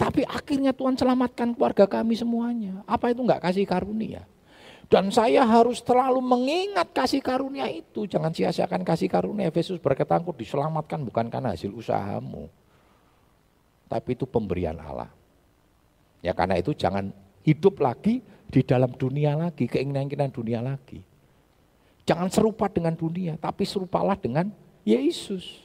[0.00, 2.80] Tapi akhirnya Tuhan selamatkan keluarga kami semuanya.
[2.88, 4.24] Apa itu nggak kasih karunia?
[4.90, 8.10] Dan saya harus terlalu mengingat kasih karunia itu.
[8.10, 9.46] Jangan sia-siakan kasih karunia.
[9.46, 12.50] Efesus berkata, engkau diselamatkan bukan karena hasil usahamu.
[13.86, 15.06] Tapi itu pemberian Allah.
[16.26, 17.14] Ya karena itu jangan
[17.46, 18.18] hidup lagi
[18.50, 20.98] di dalam dunia lagi, keinginan-keinginan dunia lagi.
[22.02, 24.50] Jangan serupa dengan dunia, tapi serupalah dengan
[24.82, 25.62] Yesus.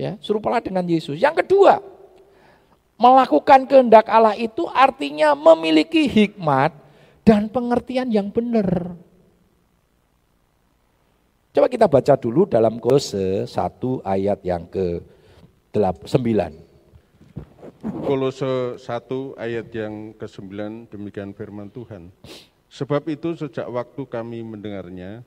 [0.00, 1.20] Ya, serupalah dengan Yesus.
[1.20, 1.84] Yang kedua,
[2.96, 6.72] melakukan kehendak Allah itu artinya memiliki hikmat
[7.24, 8.96] dan pengertian yang benar.
[11.50, 15.02] Coba kita baca dulu dalam Kolose 1 ayat yang ke
[15.74, 16.06] 9.
[18.06, 18.86] Kolose 1
[19.34, 20.46] ayat yang ke-9
[20.94, 22.14] demikian firman Tuhan.
[22.70, 25.26] Sebab itu sejak waktu kami mendengarnya,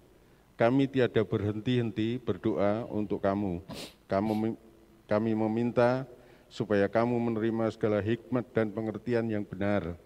[0.56, 3.60] kami tiada berhenti-henti berdoa untuk kamu.
[4.08, 4.56] Kamu
[5.03, 6.08] kami meminta
[6.47, 9.99] supaya kamu menerima segala hikmat dan pengertian yang benar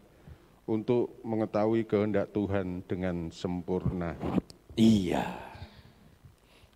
[0.67, 4.19] untuk mengetahui kehendak Tuhan dengan sempurna.
[4.75, 5.25] Iya.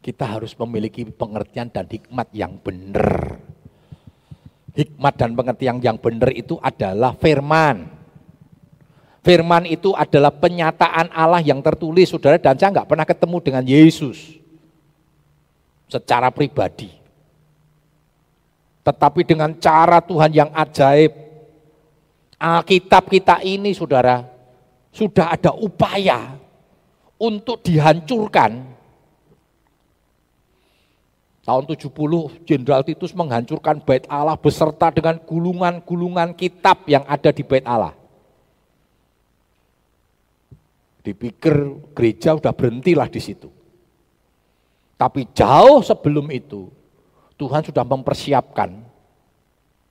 [0.02, 3.38] Kita harus memiliki pengertian dan hikmat yang benar
[4.76, 8.00] hikmat dan pengertian yang benar itu adalah firman.
[9.22, 14.18] Firman itu adalah penyataan Allah yang tertulis, saudara, dan saya nggak pernah ketemu dengan Yesus
[15.86, 16.90] secara pribadi.
[18.82, 21.14] Tetapi dengan cara Tuhan yang ajaib,
[22.42, 24.26] Alkitab kita ini, saudara,
[24.90, 26.42] sudah ada upaya
[27.22, 28.82] untuk dihancurkan
[31.42, 37.66] Tahun 70 Jenderal Titus menghancurkan bait Allah beserta dengan gulungan-gulungan kitab yang ada di bait
[37.66, 37.98] Allah.
[41.02, 43.50] Dipikir gereja udah berhentilah di situ.
[45.02, 46.70] Tapi jauh sebelum itu
[47.42, 48.78] Tuhan sudah mempersiapkan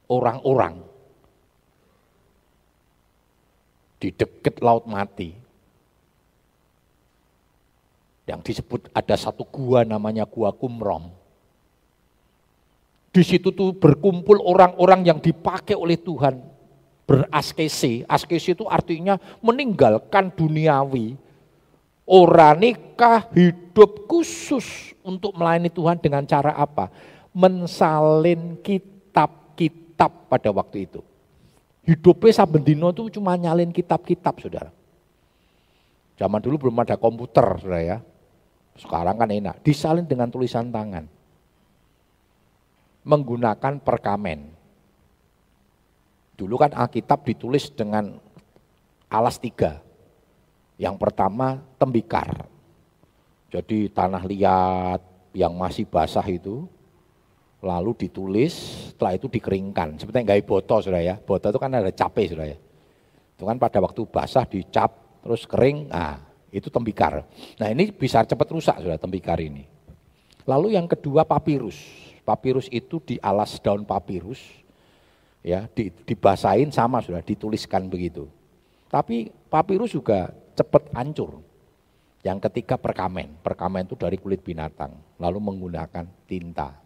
[0.06, 0.86] orang-orang
[4.00, 5.36] di dekat laut mati
[8.24, 11.20] yang disebut ada satu gua namanya gua Kumrom
[13.10, 16.38] di situ tuh berkumpul orang-orang yang dipakai oleh Tuhan
[17.10, 18.06] beraskesi.
[18.06, 21.18] Askesi itu artinya meninggalkan duniawi.
[22.06, 26.90] Orang nikah hidup khusus untuk melayani Tuhan dengan cara apa?
[27.34, 31.02] Mensalin kitab-kitab pada waktu itu.
[31.90, 34.70] Hidupnya saben dino itu cuma nyalin kitab-kitab saudara.
[36.14, 37.98] Zaman dulu belum ada komputer, saudara ya.
[38.78, 41.10] Sekarang kan enak, disalin dengan tulisan tangan.
[43.02, 44.54] Menggunakan perkamen.
[46.38, 48.22] Dulu kan Alkitab ditulis dengan
[49.10, 49.82] alas tiga.
[50.78, 52.46] Yang pertama tembikar.
[53.50, 55.02] Jadi tanah liat
[55.34, 56.70] yang masih basah itu,
[57.60, 58.52] lalu ditulis,
[58.92, 60.00] setelah itu dikeringkan.
[60.00, 61.14] Seperti yang boto, saudara ya.
[61.20, 62.58] Boto itu kan ada capek, saudara ya.
[63.36, 66.20] Itu kan pada waktu basah dicap, terus kering, nah
[66.50, 67.24] itu tembikar.
[67.60, 69.64] Nah ini bisa cepat rusak sudah tembikar ini.
[70.48, 71.78] Lalu yang kedua papirus.
[72.24, 74.38] Papirus itu di alas daun papirus,
[75.40, 75.66] ya
[76.04, 78.28] dibasahin sama sudah dituliskan begitu.
[78.90, 81.40] Tapi papirus juga cepat hancur.
[82.20, 83.40] Yang ketiga perkamen.
[83.40, 86.76] Perkamen itu dari kulit binatang, lalu menggunakan tinta.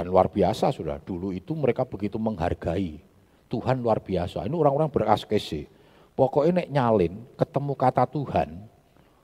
[0.00, 3.04] Dan luar biasa sudah, dulu itu mereka begitu menghargai.
[3.52, 4.48] Tuhan luar biasa.
[4.48, 5.68] Ini orang-orang beraskesi
[6.20, 8.68] Pokoknya nek nyalin ketemu kata Tuhan,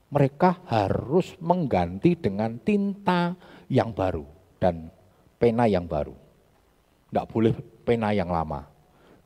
[0.09, 3.37] mereka harus mengganti dengan tinta
[3.69, 4.25] yang baru
[4.57, 4.89] dan
[5.37, 6.17] pena yang baru.
[7.13, 7.53] Tidak boleh
[7.85, 8.65] pena yang lama.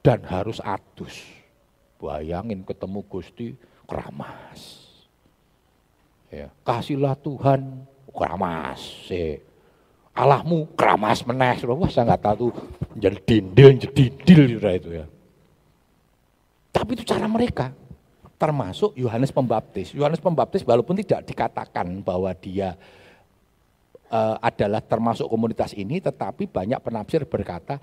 [0.04, 1.24] Dan harus adus.
[1.96, 3.56] Bayangin ketemu Gusti
[3.88, 4.84] keramas.
[6.28, 8.82] Ya, kasihlah Tuhan keramas.
[9.08, 9.40] Ya.
[10.12, 11.56] Allahmu keramas meneh.
[11.64, 12.52] Wah saya nggak tahu
[13.00, 15.06] jadi dindil, jadi dindil itu ya.
[16.72, 17.72] Tapi itu cara mereka.
[18.36, 19.94] Termasuk Yohanes Pembaptis.
[19.94, 22.74] Yohanes Pembaptis walaupun tidak dikatakan bahwa dia
[24.10, 27.78] uh, adalah termasuk komunitas ini, tetapi banyak penafsir berkata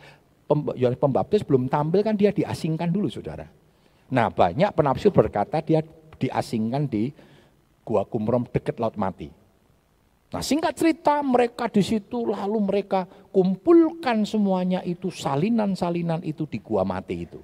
[0.77, 3.49] Yohanes Pembaptis belum tampil kan dia diasingkan dulu saudara.
[4.09, 5.85] Nah banyak penafsir berkata dia
[6.19, 7.13] diasingkan di
[7.85, 9.33] Gua Kumrom dekat Laut Mati.
[10.29, 16.85] Nah singkat cerita mereka di situ lalu mereka kumpulkan semuanya itu salinan-salinan itu di Gua
[16.85, 17.41] Mati itu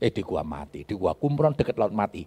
[0.00, 2.24] eh di gua mati, di gua kumron dekat laut mati.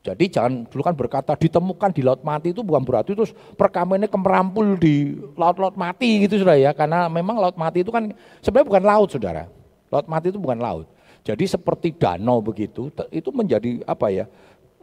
[0.00, 4.80] Jadi jangan dulu kan berkata ditemukan di laut mati itu bukan berarti terus perkamennya kemerampul
[4.80, 6.72] di laut-laut mati gitu sudah ya.
[6.72, 8.08] Karena memang laut mati itu kan
[8.40, 9.44] sebenarnya bukan laut saudara.
[9.92, 10.88] Laut mati itu bukan laut.
[11.20, 14.24] Jadi seperti danau begitu itu menjadi apa ya?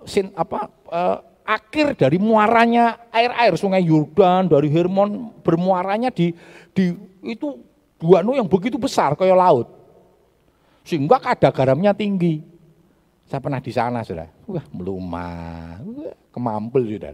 [0.05, 1.17] Sin apa eh,
[1.47, 6.35] akhir dari muaranya air-air sungai Yordan dari Hermon bermuaranya di
[6.75, 6.91] di
[7.23, 7.55] itu
[8.03, 9.67] nu yang begitu besar kayak laut.
[10.83, 12.43] Sehingga kadar garamnya tinggi.
[13.27, 14.27] Saya pernah di sana sudah.
[14.47, 15.83] Wah, melumah.
[15.83, 17.11] Wah, kemampul sudah.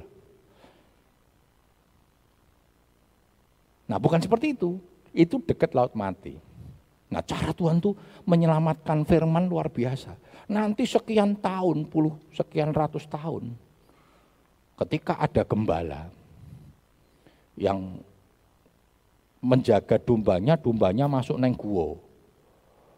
[3.89, 4.78] Nah, bukan seperti itu.
[5.10, 6.38] Itu dekat laut mati.
[7.10, 7.98] Nah, cara Tuhan tuh
[8.30, 10.13] menyelamatkan firman luar biasa.
[10.54, 13.58] Nanti sekian tahun, puluh, sekian ratus tahun.
[14.84, 16.12] Ketika ada gembala
[17.56, 18.04] yang
[19.39, 22.04] menjaga dombanya, dombanya masuk neng guo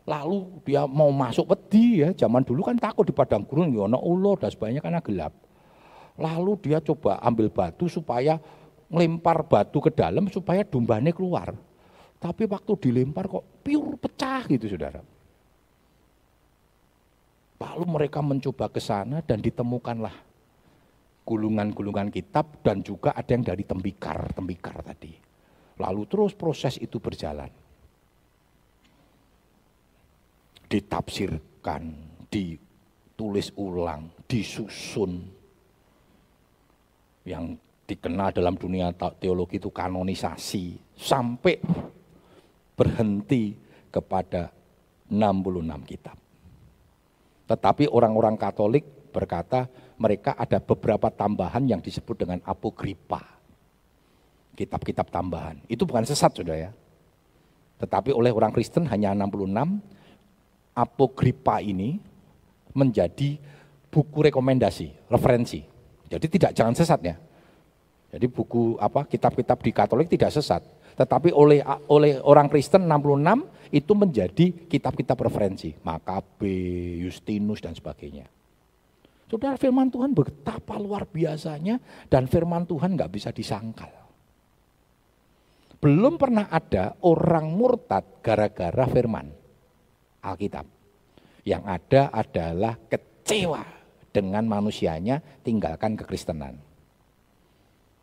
[0.05, 4.05] Lalu dia mau masuk wedi ya, zaman dulu kan takut di padang gurun, yono ya
[4.05, 5.33] ulo dan sebagainya karena gelap.
[6.21, 8.37] Lalu dia coba ambil batu supaya
[8.85, 11.57] melempar batu ke dalam supaya dombanya keluar.
[12.21, 15.01] Tapi waktu dilempar kok piur pecah gitu saudara.
[17.57, 20.13] Lalu mereka mencoba ke sana dan ditemukanlah
[21.25, 25.13] gulungan-gulungan kitab dan juga ada yang dari tembikar-tembikar tadi.
[25.81, 27.49] Lalu terus proses itu berjalan
[30.69, 31.83] ditafsirkan,
[32.29, 35.23] ditulis ulang, disusun.
[37.25, 37.57] Yang
[37.89, 41.57] dikenal dalam dunia teologi itu kanonisasi sampai
[42.77, 43.57] berhenti
[43.89, 44.53] kepada
[45.09, 46.17] 66 kitab.
[47.45, 53.23] Tetapi orang-orang Katolik berkata mereka ada beberapa tambahan yang disebut dengan apokripa.
[54.55, 55.59] Kitab-kitab tambahan.
[55.67, 56.71] Itu bukan sesat sudah ya.
[57.75, 59.51] Tetapi oleh orang Kristen hanya 66,
[60.75, 61.99] apokripa ini
[62.71, 63.35] menjadi
[63.91, 65.63] buku rekomendasi, referensi.
[66.07, 67.15] Jadi tidak jangan sesat ya.
[68.15, 70.63] Jadi buku apa kitab-kitab di Katolik tidak sesat,
[70.95, 71.59] tetapi oleh
[71.91, 76.55] oleh orang Kristen 66 itu menjadi kitab-kitab referensi, Makabe,
[77.03, 78.23] Justinus dan sebagainya.
[79.25, 83.89] Saudara firman Tuhan betapa luar biasanya dan firman Tuhan nggak bisa disangkal.
[85.81, 89.29] Belum pernah ada orang murtad gara-gara firman.
[90.21, 90.65] Alkitab.
[91.45, 93.61] Yang ada adalah kecewa
[94.09, 96.57] dengan manusianya tinggalkan kekristenan.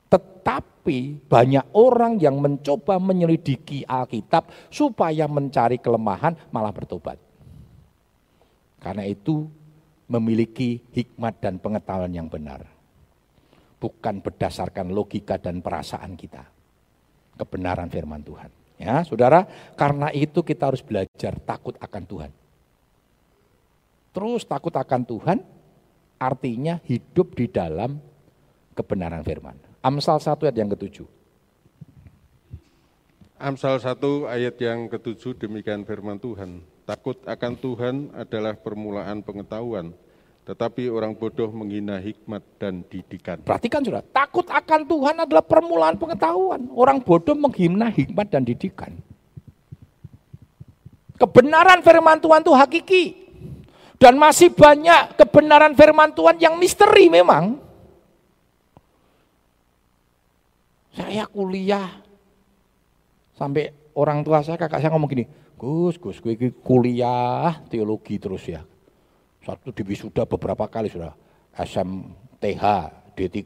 [0.07, 7.19] Tetapi banyak orang yang mencoba menyelidiki Alkitab supaya mencari kelemahan malah bertobat.
[8.79, 9.47] Karena itu
[10.13, 12.69] memiliki hikmat dan pengetahuan yang benar.
[13.81, 16.45] Bukan berdasarkan logika dan perasaan kita.
[17.41, 18.53] Kebenaran firman Tuhan.
[18.77, 19.49] Ya, saudara,
[19.79, 22.31] karena itu kita harus belajar takut akan Tuhan.
[24.13, 25.39] Terus takut akan Tuhan,
[26.21, 27.97] artinya hidup di dalam
[28.77, 29.57] kebenaran firman.
[29.81, 31.09] Amsal 1 ayat yang ketujuh.
[33.43, 36.63] Amsal 1 ayat yang ketujuh demikian firman Tuhan.
[36.83, 39.95] Takut akan Tuhan adalah permulaan pengetahuan,
[40.43, 43.39] tetapi orang bodoh menghina hikmat dan didikan.
[43.47, 46.67] Perhatikan sudah, takut akan Tuhan adalah permulaan pengetahuan.
[46.75, 48.99] Orang bodoh menghina hikmat dan didikan.
[51.15, 53.05] Kebenaran firman Tuhan itu hakiki.
[54.03, 57.63] Dan masih banyak kebenaran firman Tuhan yang misteri memang.
[60.91, 62.03] Saya kuliah
[63.43, 65.25] Sampai orang tua saya, kakak saya ngomong gini,
[65.59, 68.63] Gus, Gus, gue kuliah teologi terus ya.
[69.43, 71.13] Satu di wisuda beberapa kali sudah.
[71.53, 72.65] SMTH,
[73.19, 73.39] D3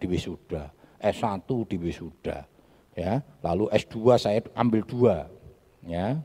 [0.00, 2.48] di wisuda, S1 di wisuda.
[2.92, 5.16] Ya, lalu S2 saya ambil dua.
[5.84, 6.20] Ya,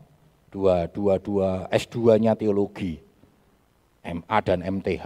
[0.52, 3.00] dua, dua, dua, S2-nya teologi.
[4.08, 5.06] MA dan MTH.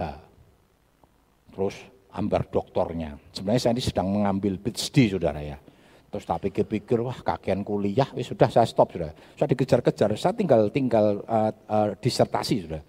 [1.50, 1.74] Terus
[2.14, 3.18] ambil doktornya.
[3.34, 5.58] Sebenarnya saya ini sedang mengambil PhD saudara ya.
[6.12, 9.10] Terus tak pikir-pikir, wah kakian kuliah, wis sudah saya stop sudah.
[9.34, 12.82] Saya dikejar-kejar, saya tinggal tinggal uh, uh, disertasi sudah.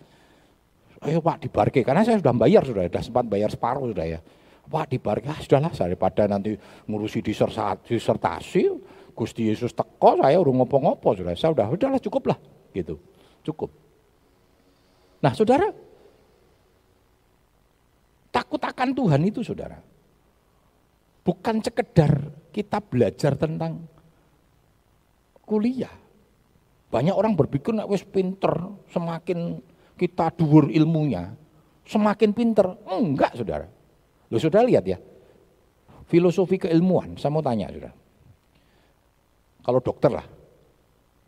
[1.03, 4.19] Ayo Pak dibarke, karena saya sudah bayar sudah, sudah sempat bayar separuh sudah ya.
[4.63, 6.55] Pak dibarke, ah sudahlah daripada nanti
[6.87, 8.63] ngurusi disertasi,
[9.11, 11.35] Gusti Yesus teko, saya udah ngopo-ngopo sudah.
[11.35, 12.37] Saya udah, udahlah cukup lah
[12.71, 12.95] gitu,
[13.43, 13.69] cukup.
[15.19, 15.67] Nah saudara,
[18.31, 19.77] takut akan Tuhan itu saudara.
[21.23, 22.11] Bukan sekedar
[22.51, 23.87] kita belajar tentang
[25.43, 25.91] kuliah.
[26.91, 28.51] Banyak orang berpikir nak wis pinter,
[28.91, 29.59] semakin
[30.03, 31.31] kita dhuwur ilmunya,
[31.87, 32.75] semakin pinter.
[32.91, 33.63] Enggak, Saudara.
[34.27, 34.99] Lo sudah lihat ya.
[36.11, 37.95] Filosofi keilmuan, saya mau tanya, Saudara.
[39.63, 40.27] Kalau dokter lah.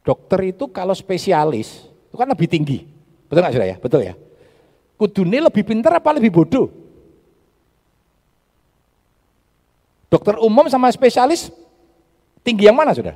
[0.04, 2.84] Dokter itu kalau spesialis, itu kan lebih tinggi.
[3.32, 3.78] Betul nggak Saudara ya?
[3.80, 4.14] Betul ya?
[5.00, 6.68] Kudune lebih pinter apa lebih bodoh?
[10.12, 11.48] Dokter umum sama spesialis
[12.44, 13.16] tinggi yang mana sudah?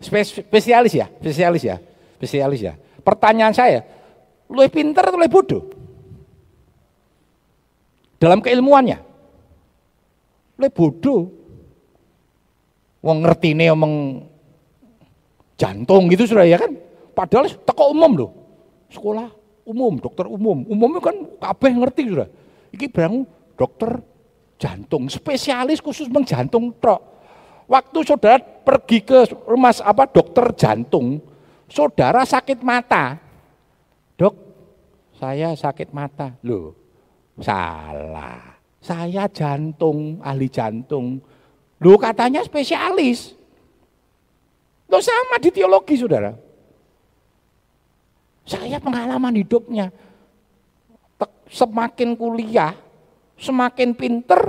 [0.00, 1.76] Spesialis ya, spesialis ya,
[2.16, 2.74] spesialis ya.
[3.04, 3.84] Pertanyaan saya,
[4.48, 5.62] lebih pinter atau lebih bodoh?
[8.16, 8.98] Dalam keilmuannya,
[10.56, 11.22] lebih bodoh.
[13.04, 14.24] Wong ngerti nih omong
[15.60, 16.72] jantung gitu sudah ya kan?
[17.12, 18.30] Padahal teko umum loh,
[18.88, 19.28] sekolah
[19.68, 22.28] umum, dokter umum, umumnya kan kabeh ngerti sudah.
[22.72, 23.28] Iki berang
[23.60, 24.00] dokter
[24.56, 27.12] jantung, spesialis khusus mengjantung tok.
[27.64, 31.20] Waktu saudara pergi ke rumah apa dokter jantung,
[31.68, 33.18] saudara sakit mata.
[34.14, 34.34] Dok,
[35.18, 36.36] saya sakit mata.
[36.46, 36.74] Loh,
[37.40, 38.54] salah.
[38.84, 41.18] Saya jantung, ahli jantung.
[41.80, 43.32] Loh katanya spesialis.
[44.92, 46.36] Loh sama di teologi saudara.
[48.44, 49.88] Saya pengalaman hidupnya.
[51.48, 52.76] Semakin kuliah,
[53.40, 54.40] semakin pinter,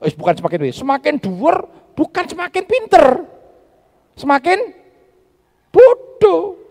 [0.00, 1.56] eh, bukan semakin pinter, semakin dhuwur
[1.92, 3.04] bukan semakin pinter.
[4.16, 4.58] Semakin
[5.72, 6.61] bodoh.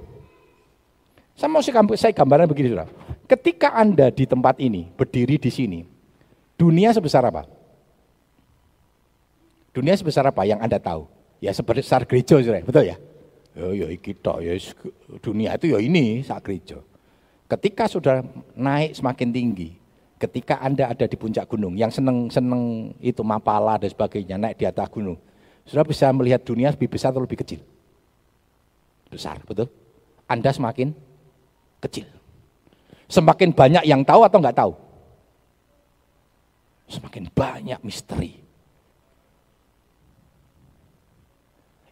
[1.42, 1.66] Saya mau
[1.98, 2.86] saya gambaran begini sudah.
[3.26, 5.82] Ketika Anda di tempat ini, berdiri di sini,
[6.54, 7.50] dunia sebesar apa?
[9.74, 11.10] Dunia sebesar apa yang Anda tahu?
[11.42, 13.02] Ya sebesar gereja, sudah, betul ya?
[13.58, 14.54] Oh ya iki ya
[15.18, 16.78] dunia itu ya ini saat gereja.
[17.50, 18.22] Ketika sudah
[18.54, 19.74] naik semakin tinggi,
[20.22, 24.94] ketika Anda ada di puncak gunung, yang seneng-seneng itu mapala dan sebagainya, naik di atas
[24.94, 25.18] gunung,
[25.66, 27.66] sudah bisa melihat dunia lebih besar atau lebih kecil?
[29.10, 29.74] Besar, betul?
[30.30, 30.94] Anda semakin
[31.82, 32.08] kecil.
[33.12, 34.74] Semakin banyak yang tahu atau enggak tahu?
[36.88, 38.40] Semakin banyak misteri.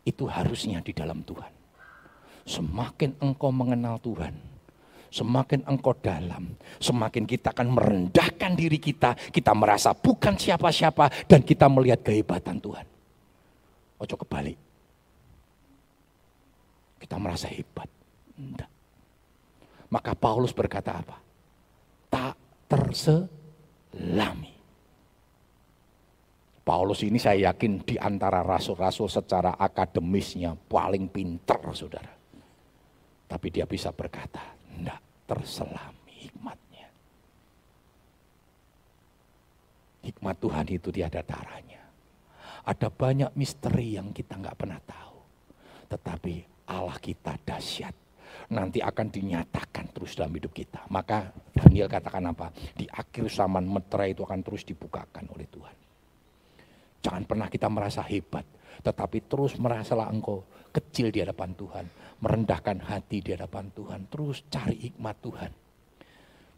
[0.07, 1.51] Itu harusnya di dalam Tuhan.
[2.47, 4.33] Semakin engkau mengenal Tuhan,
[5.13, 11.69] semakin engkau dalam, semakin kita akan merendahkan diri kita, kita merasa bukan siapa-siapa, dan kita
[11.69, 12.87] melihat kehebatan Tuhan.
[14.01, 14.57] Ojo kebalik.
[16.97, 17.85] Kita merasa hebat.
[18.39, 18.78] Enggak.
[19.89, 21.17] Maka Paulus berkata apa?
[22.09, 22.35] Tak
[22.69, 24.53] terselami.
[26.61, 32.13] Paulus ini saya yakin di antara rasul-rasul secara akademisnya paling pinter saudara.
[33.25, 36.87] Tapi dia bisa berkata, tidak terselami hikmatnya.
[40.05, 41.81] Hikmat Tuhan itu tiada taranya.
[42.69, 45.17] Ada banyak misteri yang kita nggak pernah tahu.
[45.89, 46.33] Tetapi
[46.69, 48.08] Allah kita dahsyat.
[48.49, 50.89] Nanti akan dinyatakan terus dalam hidup kita.
[50.89, 52.49] Maka Daniel katakan apa?
[52.73, 55.75] Di akhir zaman meterai itu akan terus dibukakan oleh Tuhan.
[57.05, 58.43] Jangan pernah kita merasa hebat.
[58.79, 60.41] Tetapi terus merasalah engkau
[60.73, 61.85] kecil di hadapan Tuhan
[62.19, 65.51] merendahkan hati di hadapan Tuhan, terus cari hikmat Tuhan.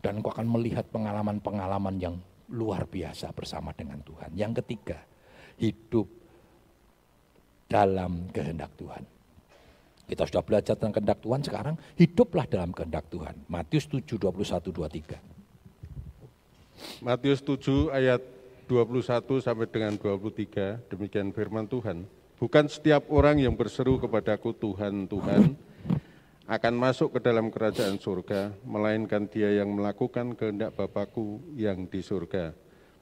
[0.01, 2.17] Dan engkau akan melihat pengalaman-pengalaman yang
[2.49, 4.33] luar biasa bersama dengan Tuhan.
[4.33, 4.97] Yang ketiga,
[5.61, 6.09] hidup
[7.69, 9.05] dalam kehendak Tuhan.
[10.11, 13.47] Kita sudah belajar tentang kehendak Tuhan, sekarang hiduplah dalam kehendak Tuhan.
[13.47, 15.15] Matius 7, 21, 23.
[16.99, 18.19] Matius 7 ayat
[18.67, 22.03] 21 sampai dengan 23, demikian firman Tuhan.
[22.35, 25.55] Bukan setiap orang yang berseru kepadaku Tuhan, Tuhan,
[26.43, 32.51] akan masuk ke dalam kerajaan surga, melainkan dia yang melakukan kehendak Bapakku yang di surga.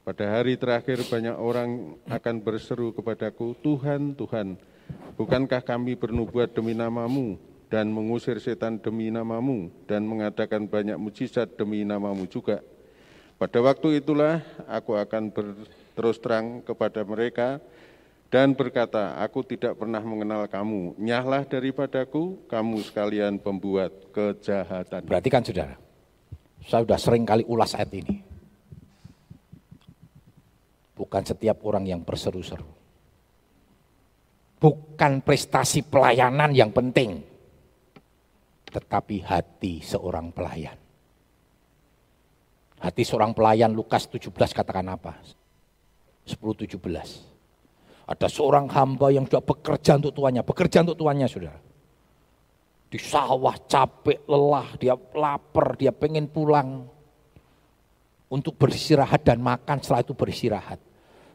[0.06, 4.54] Pada hari terakhir banyak orang akan berseru kepadaku, Tuhan, Tuhan,
[5.18, 7.36] bukankah kami bernubuat demi namamu
[7.70, 12.60] dan mengusir setan demi namamu dan mengadakan banyak mujizat demi namamu juga.
[13.40, 17.56] Pada waktu itulah aku akan berterus terang kepada mereka,
[18.30, 25.02] dan berkata, aku tidak pernah mengenal kamu, nyahlah daripadaku, kamu sekalian pembuat kejahatan.
[25.02, 25.74] Berarti kan saudara,
[26.62, 28.22] saya sudah sering kali ulas ayat ini.
[30.94, 32.79] Bukan setiap orang yang berseru-seru.
[34.60, 37.24] Bukan prestasi pelayanan yang penting,
[38.68, 40.76] tetapi hati seorang pelayan.
[42.80, 45.16] Hati seorang pelayan Lukas 17 katakan apa?
[46.28, 47.30] 10 17
[48.10, 51.54] ada seorang hamba yang sudah bekerja untuk tuannya, bekerja untuk tuannya sudah.
[52.90, 56.90] Di sawah capek, lelah, dia lapar, dia pengen pulang.
[58.26, 60.82] Untuk beristirahat dan makan setelah itu beristirahat.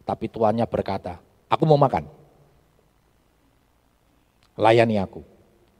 [0.03, 1.15] Tapi tuannya berkata,
[1.47, 2.11] aku mau makan.
[4.55, 5.21] Layani aku.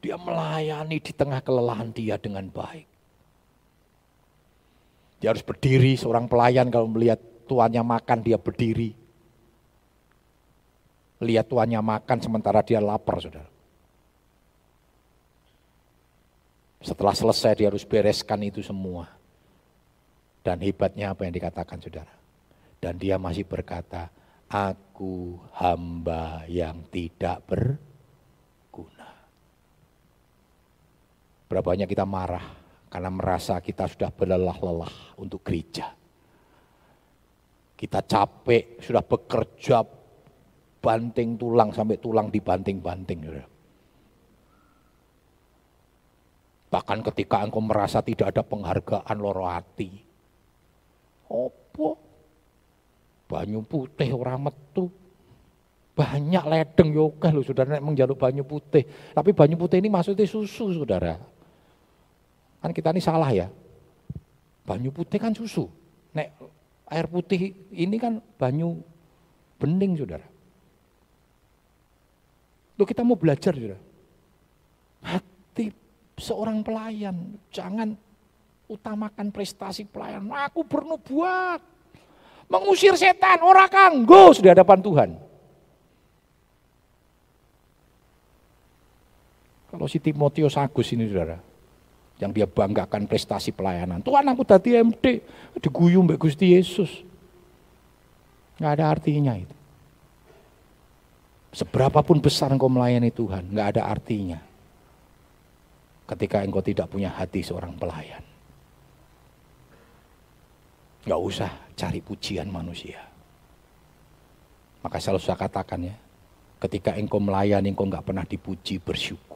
[0.04, 2.86] Dia melayani di tengah kelelahan dia dengan baik.
[5.24, 7.18] Dia harus berdiri, seorang pelayan kalau melihat
[7.50, 9.06] tuannya makan dia berdiri
[11.24, 13.50] lihat tuannya makan sementara dia lapar, saudara.
[16.84, 19.10] Setelah selesai dia harus bereskan itu semua.
[20.46, 22.14] Dan hebatnya apa yang dikatakan saudara.
[22.78, 24.14] Dan dia masih berkata,
[24.46, 27.94] aku hamba yang tidak berguna.
[31.56, 32.44] Berapa banyak kita marah
[32.92, 35.88] karena merasa kita sudah berlelah-lelah untuk gereja.
[37.80, 39.80] Kita capek, sudah bekerja
[40.84, 43.40] banting tulang sampai tulang dibanting-banting.
[46.68, 49.96] Bahkan ketika engkau merasa tidak ada penghargaan loro hati.
[51.32, 51.96] Opo?
[53.32, 54.92] Banyu putih orang metu.
[55.96, 58.84] Banyak ledeng yoga loh saudara nek menjaluk banyu putih.
[59.16, 61.35] Tapi banyu putih ini maksudnya susu saudara.
[62.66, 63.46] Kan kita ini salah ya.
[64.66, 65.70] Banyu putih kan susu.
[66.18, 66.34] Nek
[66.90, 68.82] air putih ini kan banyu
[69.62, 70.26] bening saudara.
[72.74, 73.78] Loh kita mau belajar juga.
[75.06, 75.70] Hati
[76.18, 77.94] seorang pelayan, jangan
[78.66, 80.26] utamakan prestasi pelayan.
[80.50, 81.62] Aku bernubuat,
[82.50, 85.10] mengusir setan, orang kanggo di hadapan Tuhan.
[89.70, 91.38] Kalau si Timotius Agus ini saudara,
[92.16, 94.00] yang dia banggakan prestasi pelayanan.
[94.00, 95.20] Tuhan aku tadi MD,
[95.60, 97.04] diguyung Mbak Gusti Yesus.
[98.56, 99.56] Nggak ada artinya itu.
[101.56, 104.40] Seberapapun besar engkau melayani Tuhan, nggak ada artinya.
[106.08, 108.24] Ketika engkau tidak punya hati seorang pelayan.
[111.04, 113.00] Nggak usah cari pujian manusia.
[114.80, 115.96] Maka selalu saya katakan ya,
[116.64, 119.35] ketika engkau melayani engkau nggak pernah dipuji bersyukur.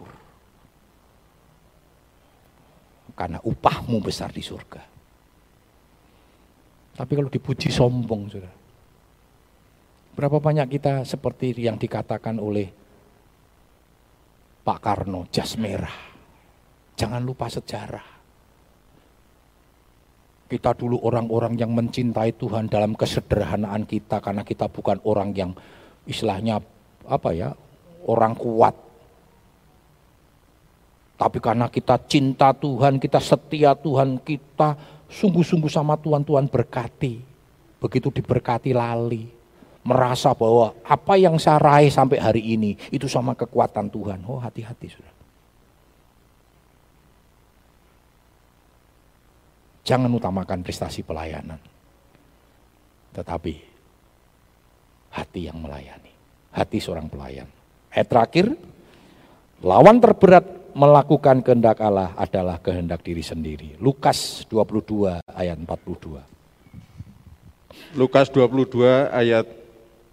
[3.19, 4.79] Karena upahmu besar di surga.
[6.95, 8.55] Tapi kalau dipuji sombong, sudah.
[10.15, 12.67] Berapa banyak kita seperti yang dikatakan oleh
[14.63, 15.95] Pak Karno, jas merah.
[16.99, 18.07] Jangan lupa sejarah.
[20.49, 25.51] Kita dulu orang-orang yang mencintai Tuhan dalam kesederhanaan kita karena kita bukan orang yang
[26.03, 26.59] istilahnya
[27.07, 27.51] apa ya,
[28.07, 28.88] orang kuat.
[31.19, 34.79] Tapi karena kita cinta Tuhan, kita setia Tuhan, kita
[35.11, 37.19] sungguh-sungguh sama Tuhan, Tuhan berkati.
[37.83, 39.39] Begitu diberkati lali
[39.83, 44.19] merasa bahwa apa yang saya raih sampai hari ini itu sama kekuatan Tuhan.
[44.27, 45.13] Oh hati-hati sudah.
[49.87, 51.57] Jangan utamakan prestasi pelayanan.
[53.15, 53.53] Tetapi
[55.09, 56.13] hati yang melayani.
[56.53, 57.49] Hati seorang pelayan.
[57.89, 58.53] Ayat terakhir,
[59.65, 63.75] lawan terberat melakukan kehendak Allah adalah kehendak diri sendiri.
[63.83, 66.23] Lukas 22 ayat 42.
[67.99, 69.43] Lukas 22 ayat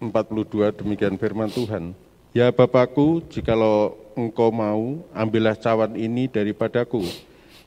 [0.03, 1.95] 42 demikian firman Tuhan.
[2.35, 7.07] Ya Bapakku, jikalau engkau mau, ambillah cawan ini daripadaku.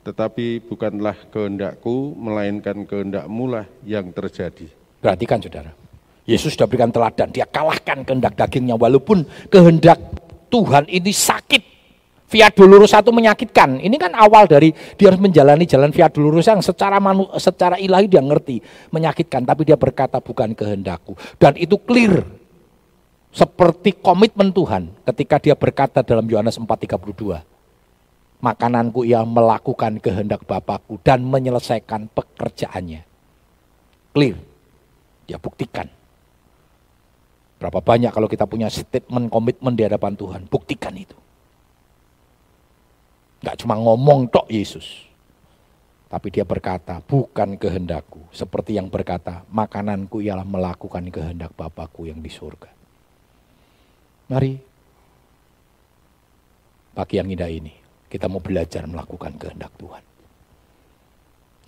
[0.00, 4.64] tetapi bukanlah kehendakku, melainkan kehendakmu lah yang terjadi.
[4.96, 5.76] Perhatikan saudara,
[6.24, 10.00] Yesus sudah berikan teladan, dia kalahkan kehendak dagingnya walaupun kehendak
[10.48, 11.69] Tuhan ini sakit.
[12.30, 13.82] Via dolorosa itu menyakitkan.
[13.82, 18.06] Ini kan awal dari dia harus menjalani jalan via dolorosa yang secara manu, secara ilahi
[18.06, 18.62] dia ngerti
[18.94, 21.18] menyakitkan, tapi dia berkata bukan kehendakku.
[21.42, 22.22] Dan itu clear.
[23.30, 27.50] Seperti komitmen Tuhan ketika dia berkata dalam Yohanes 4:32
[28.40, 33.04] makananku ia melakukan kehendak Bapakku dan menyelesaikan pekerjaannya.
[34.10, 34.36] Clear.
[35.30, 35.86] Dia buktikan.
[37.60, 41.14] Berapa banyak kalau kita punya statement komitmen di hadapan Tuhan, buktikan itu.
[43.40, 45.08] Gak cuma ngomong tok Yesus.
[46.10, 48.18] Tapi dia berkata, bukan kehendakku.
[48.34, 52.66] Seperti yang berkata, makananku ialah melakukan kehendak Bapakku yang di surga.
[54.26, 54.58] Mari,
[56.92, 57.70] pagi yang indah ini,
[58.10, 60.04] kita mau belajar melakukan kehendak Tuhan.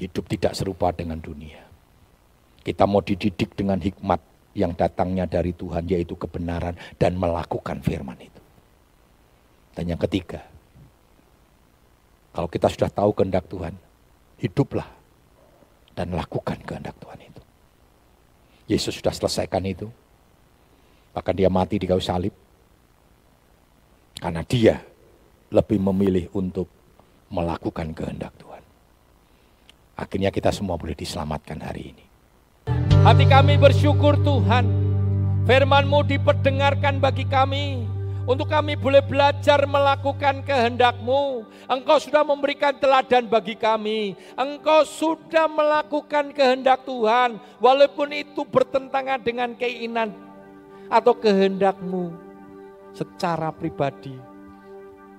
[0.03, 1.62] Hidup tidak serupa dengan dunia.
[2.66, 4.18] Kita mau dididik dengan hikmat
[4.59, 8.43] yang datangnya dari Tuhan, yaitu kebenaran dan melakukan firman itu.
[9.79, 10.52] Dan yang ketiga,
[12.33, 13.76] kalau kita sudah tahu kehendak Tuhan,
[14.41, 14.89] hiduplah
[15.93, 17.43] dan lakukan kehendak Tuhan itu.
[18.72, 19.93] Yesus sudah selesaikan itu.
[21.12, 22.33] Bahkan dia mati di kayu salib.
[24.16, 24.80] Karena dia
[25.53, 26.72] lebih memilih untuk
[27.28, 28.64] melakukan kehendak Tuhan.
[30.01, 32.05] Akhirnya kita semua boleh diselamatkan hari ini.
[33.05, 34.64] Hati kami bersyukur Tuhan,
[35.45, 37.85] firman-Mu diperdengarkan bagi kami,
[38.23, 41.43] untuk kami boleh belajar melakukan kehendak-Mu.
[41.66, 44.14] Engkau sudah memberikan teladan bagi kami.
[44.39, 50.14] Engkau sudah melakukan kehendak Tuhan, walaupun itu bertentangan dengan keinginan
[50.87, 52.14] atau kehendak-Mu
[52.95, 54.14] secara pribadi.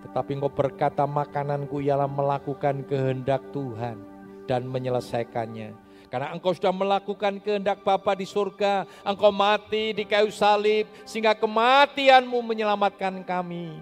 [0.08, 3.99] Tetapi engkau berkata makananku ialah melakukan kehendak Tuhan
[4.47, 5.83] dan menyelesaikannya.
[6.14, 12.38] Karena engkau sudah melakukan kehendak Bapa di surga, engkau mati di kayu salib, sehingga kematianmu
[12.38, 13.82] menyelamatkan kami.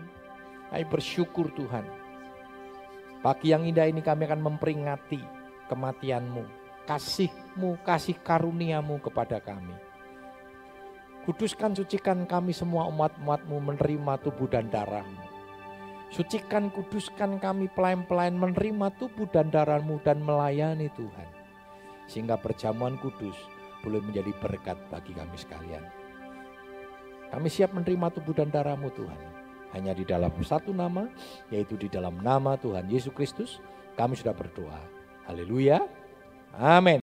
[0.72, 1.84] Kami bersyukur Tuhan.
[3.20, 5.20] Pagi yang indah ini kami akan memperingati
[5.68, 6.48] kematianmu,
[6.88, 9.76] kasihmu, kasih karuniamu kepada kami.
[11.28, 15.28] Kuduskan, sucikan kami semua umat-umatmu menerima tubuh dan darahmu.
[16.16, 21.41] Sucikan, kuduskan kami pelayan-pelayan menerima tubuh dan darahmu dan melayani Tuhan.
[22.12, 23.40] Sehingga perjamuan kudus
[23.80, 25.88] boleh menjadi berkat bagi kami sekalian.
[27.32, 29.22] Kami siap menerima tubuh dan darahmu Tuhan.
[29.72, 31.08] Hanya di dalam satu nama,
[31.48, 33.64] yaitu di dalam nama Tuhan Yesus Kristus,
[33.96, 34.84] kami sudah berdoa.
[35.32, 35.80] Haleluya.
[36.60, 37.00] Amin.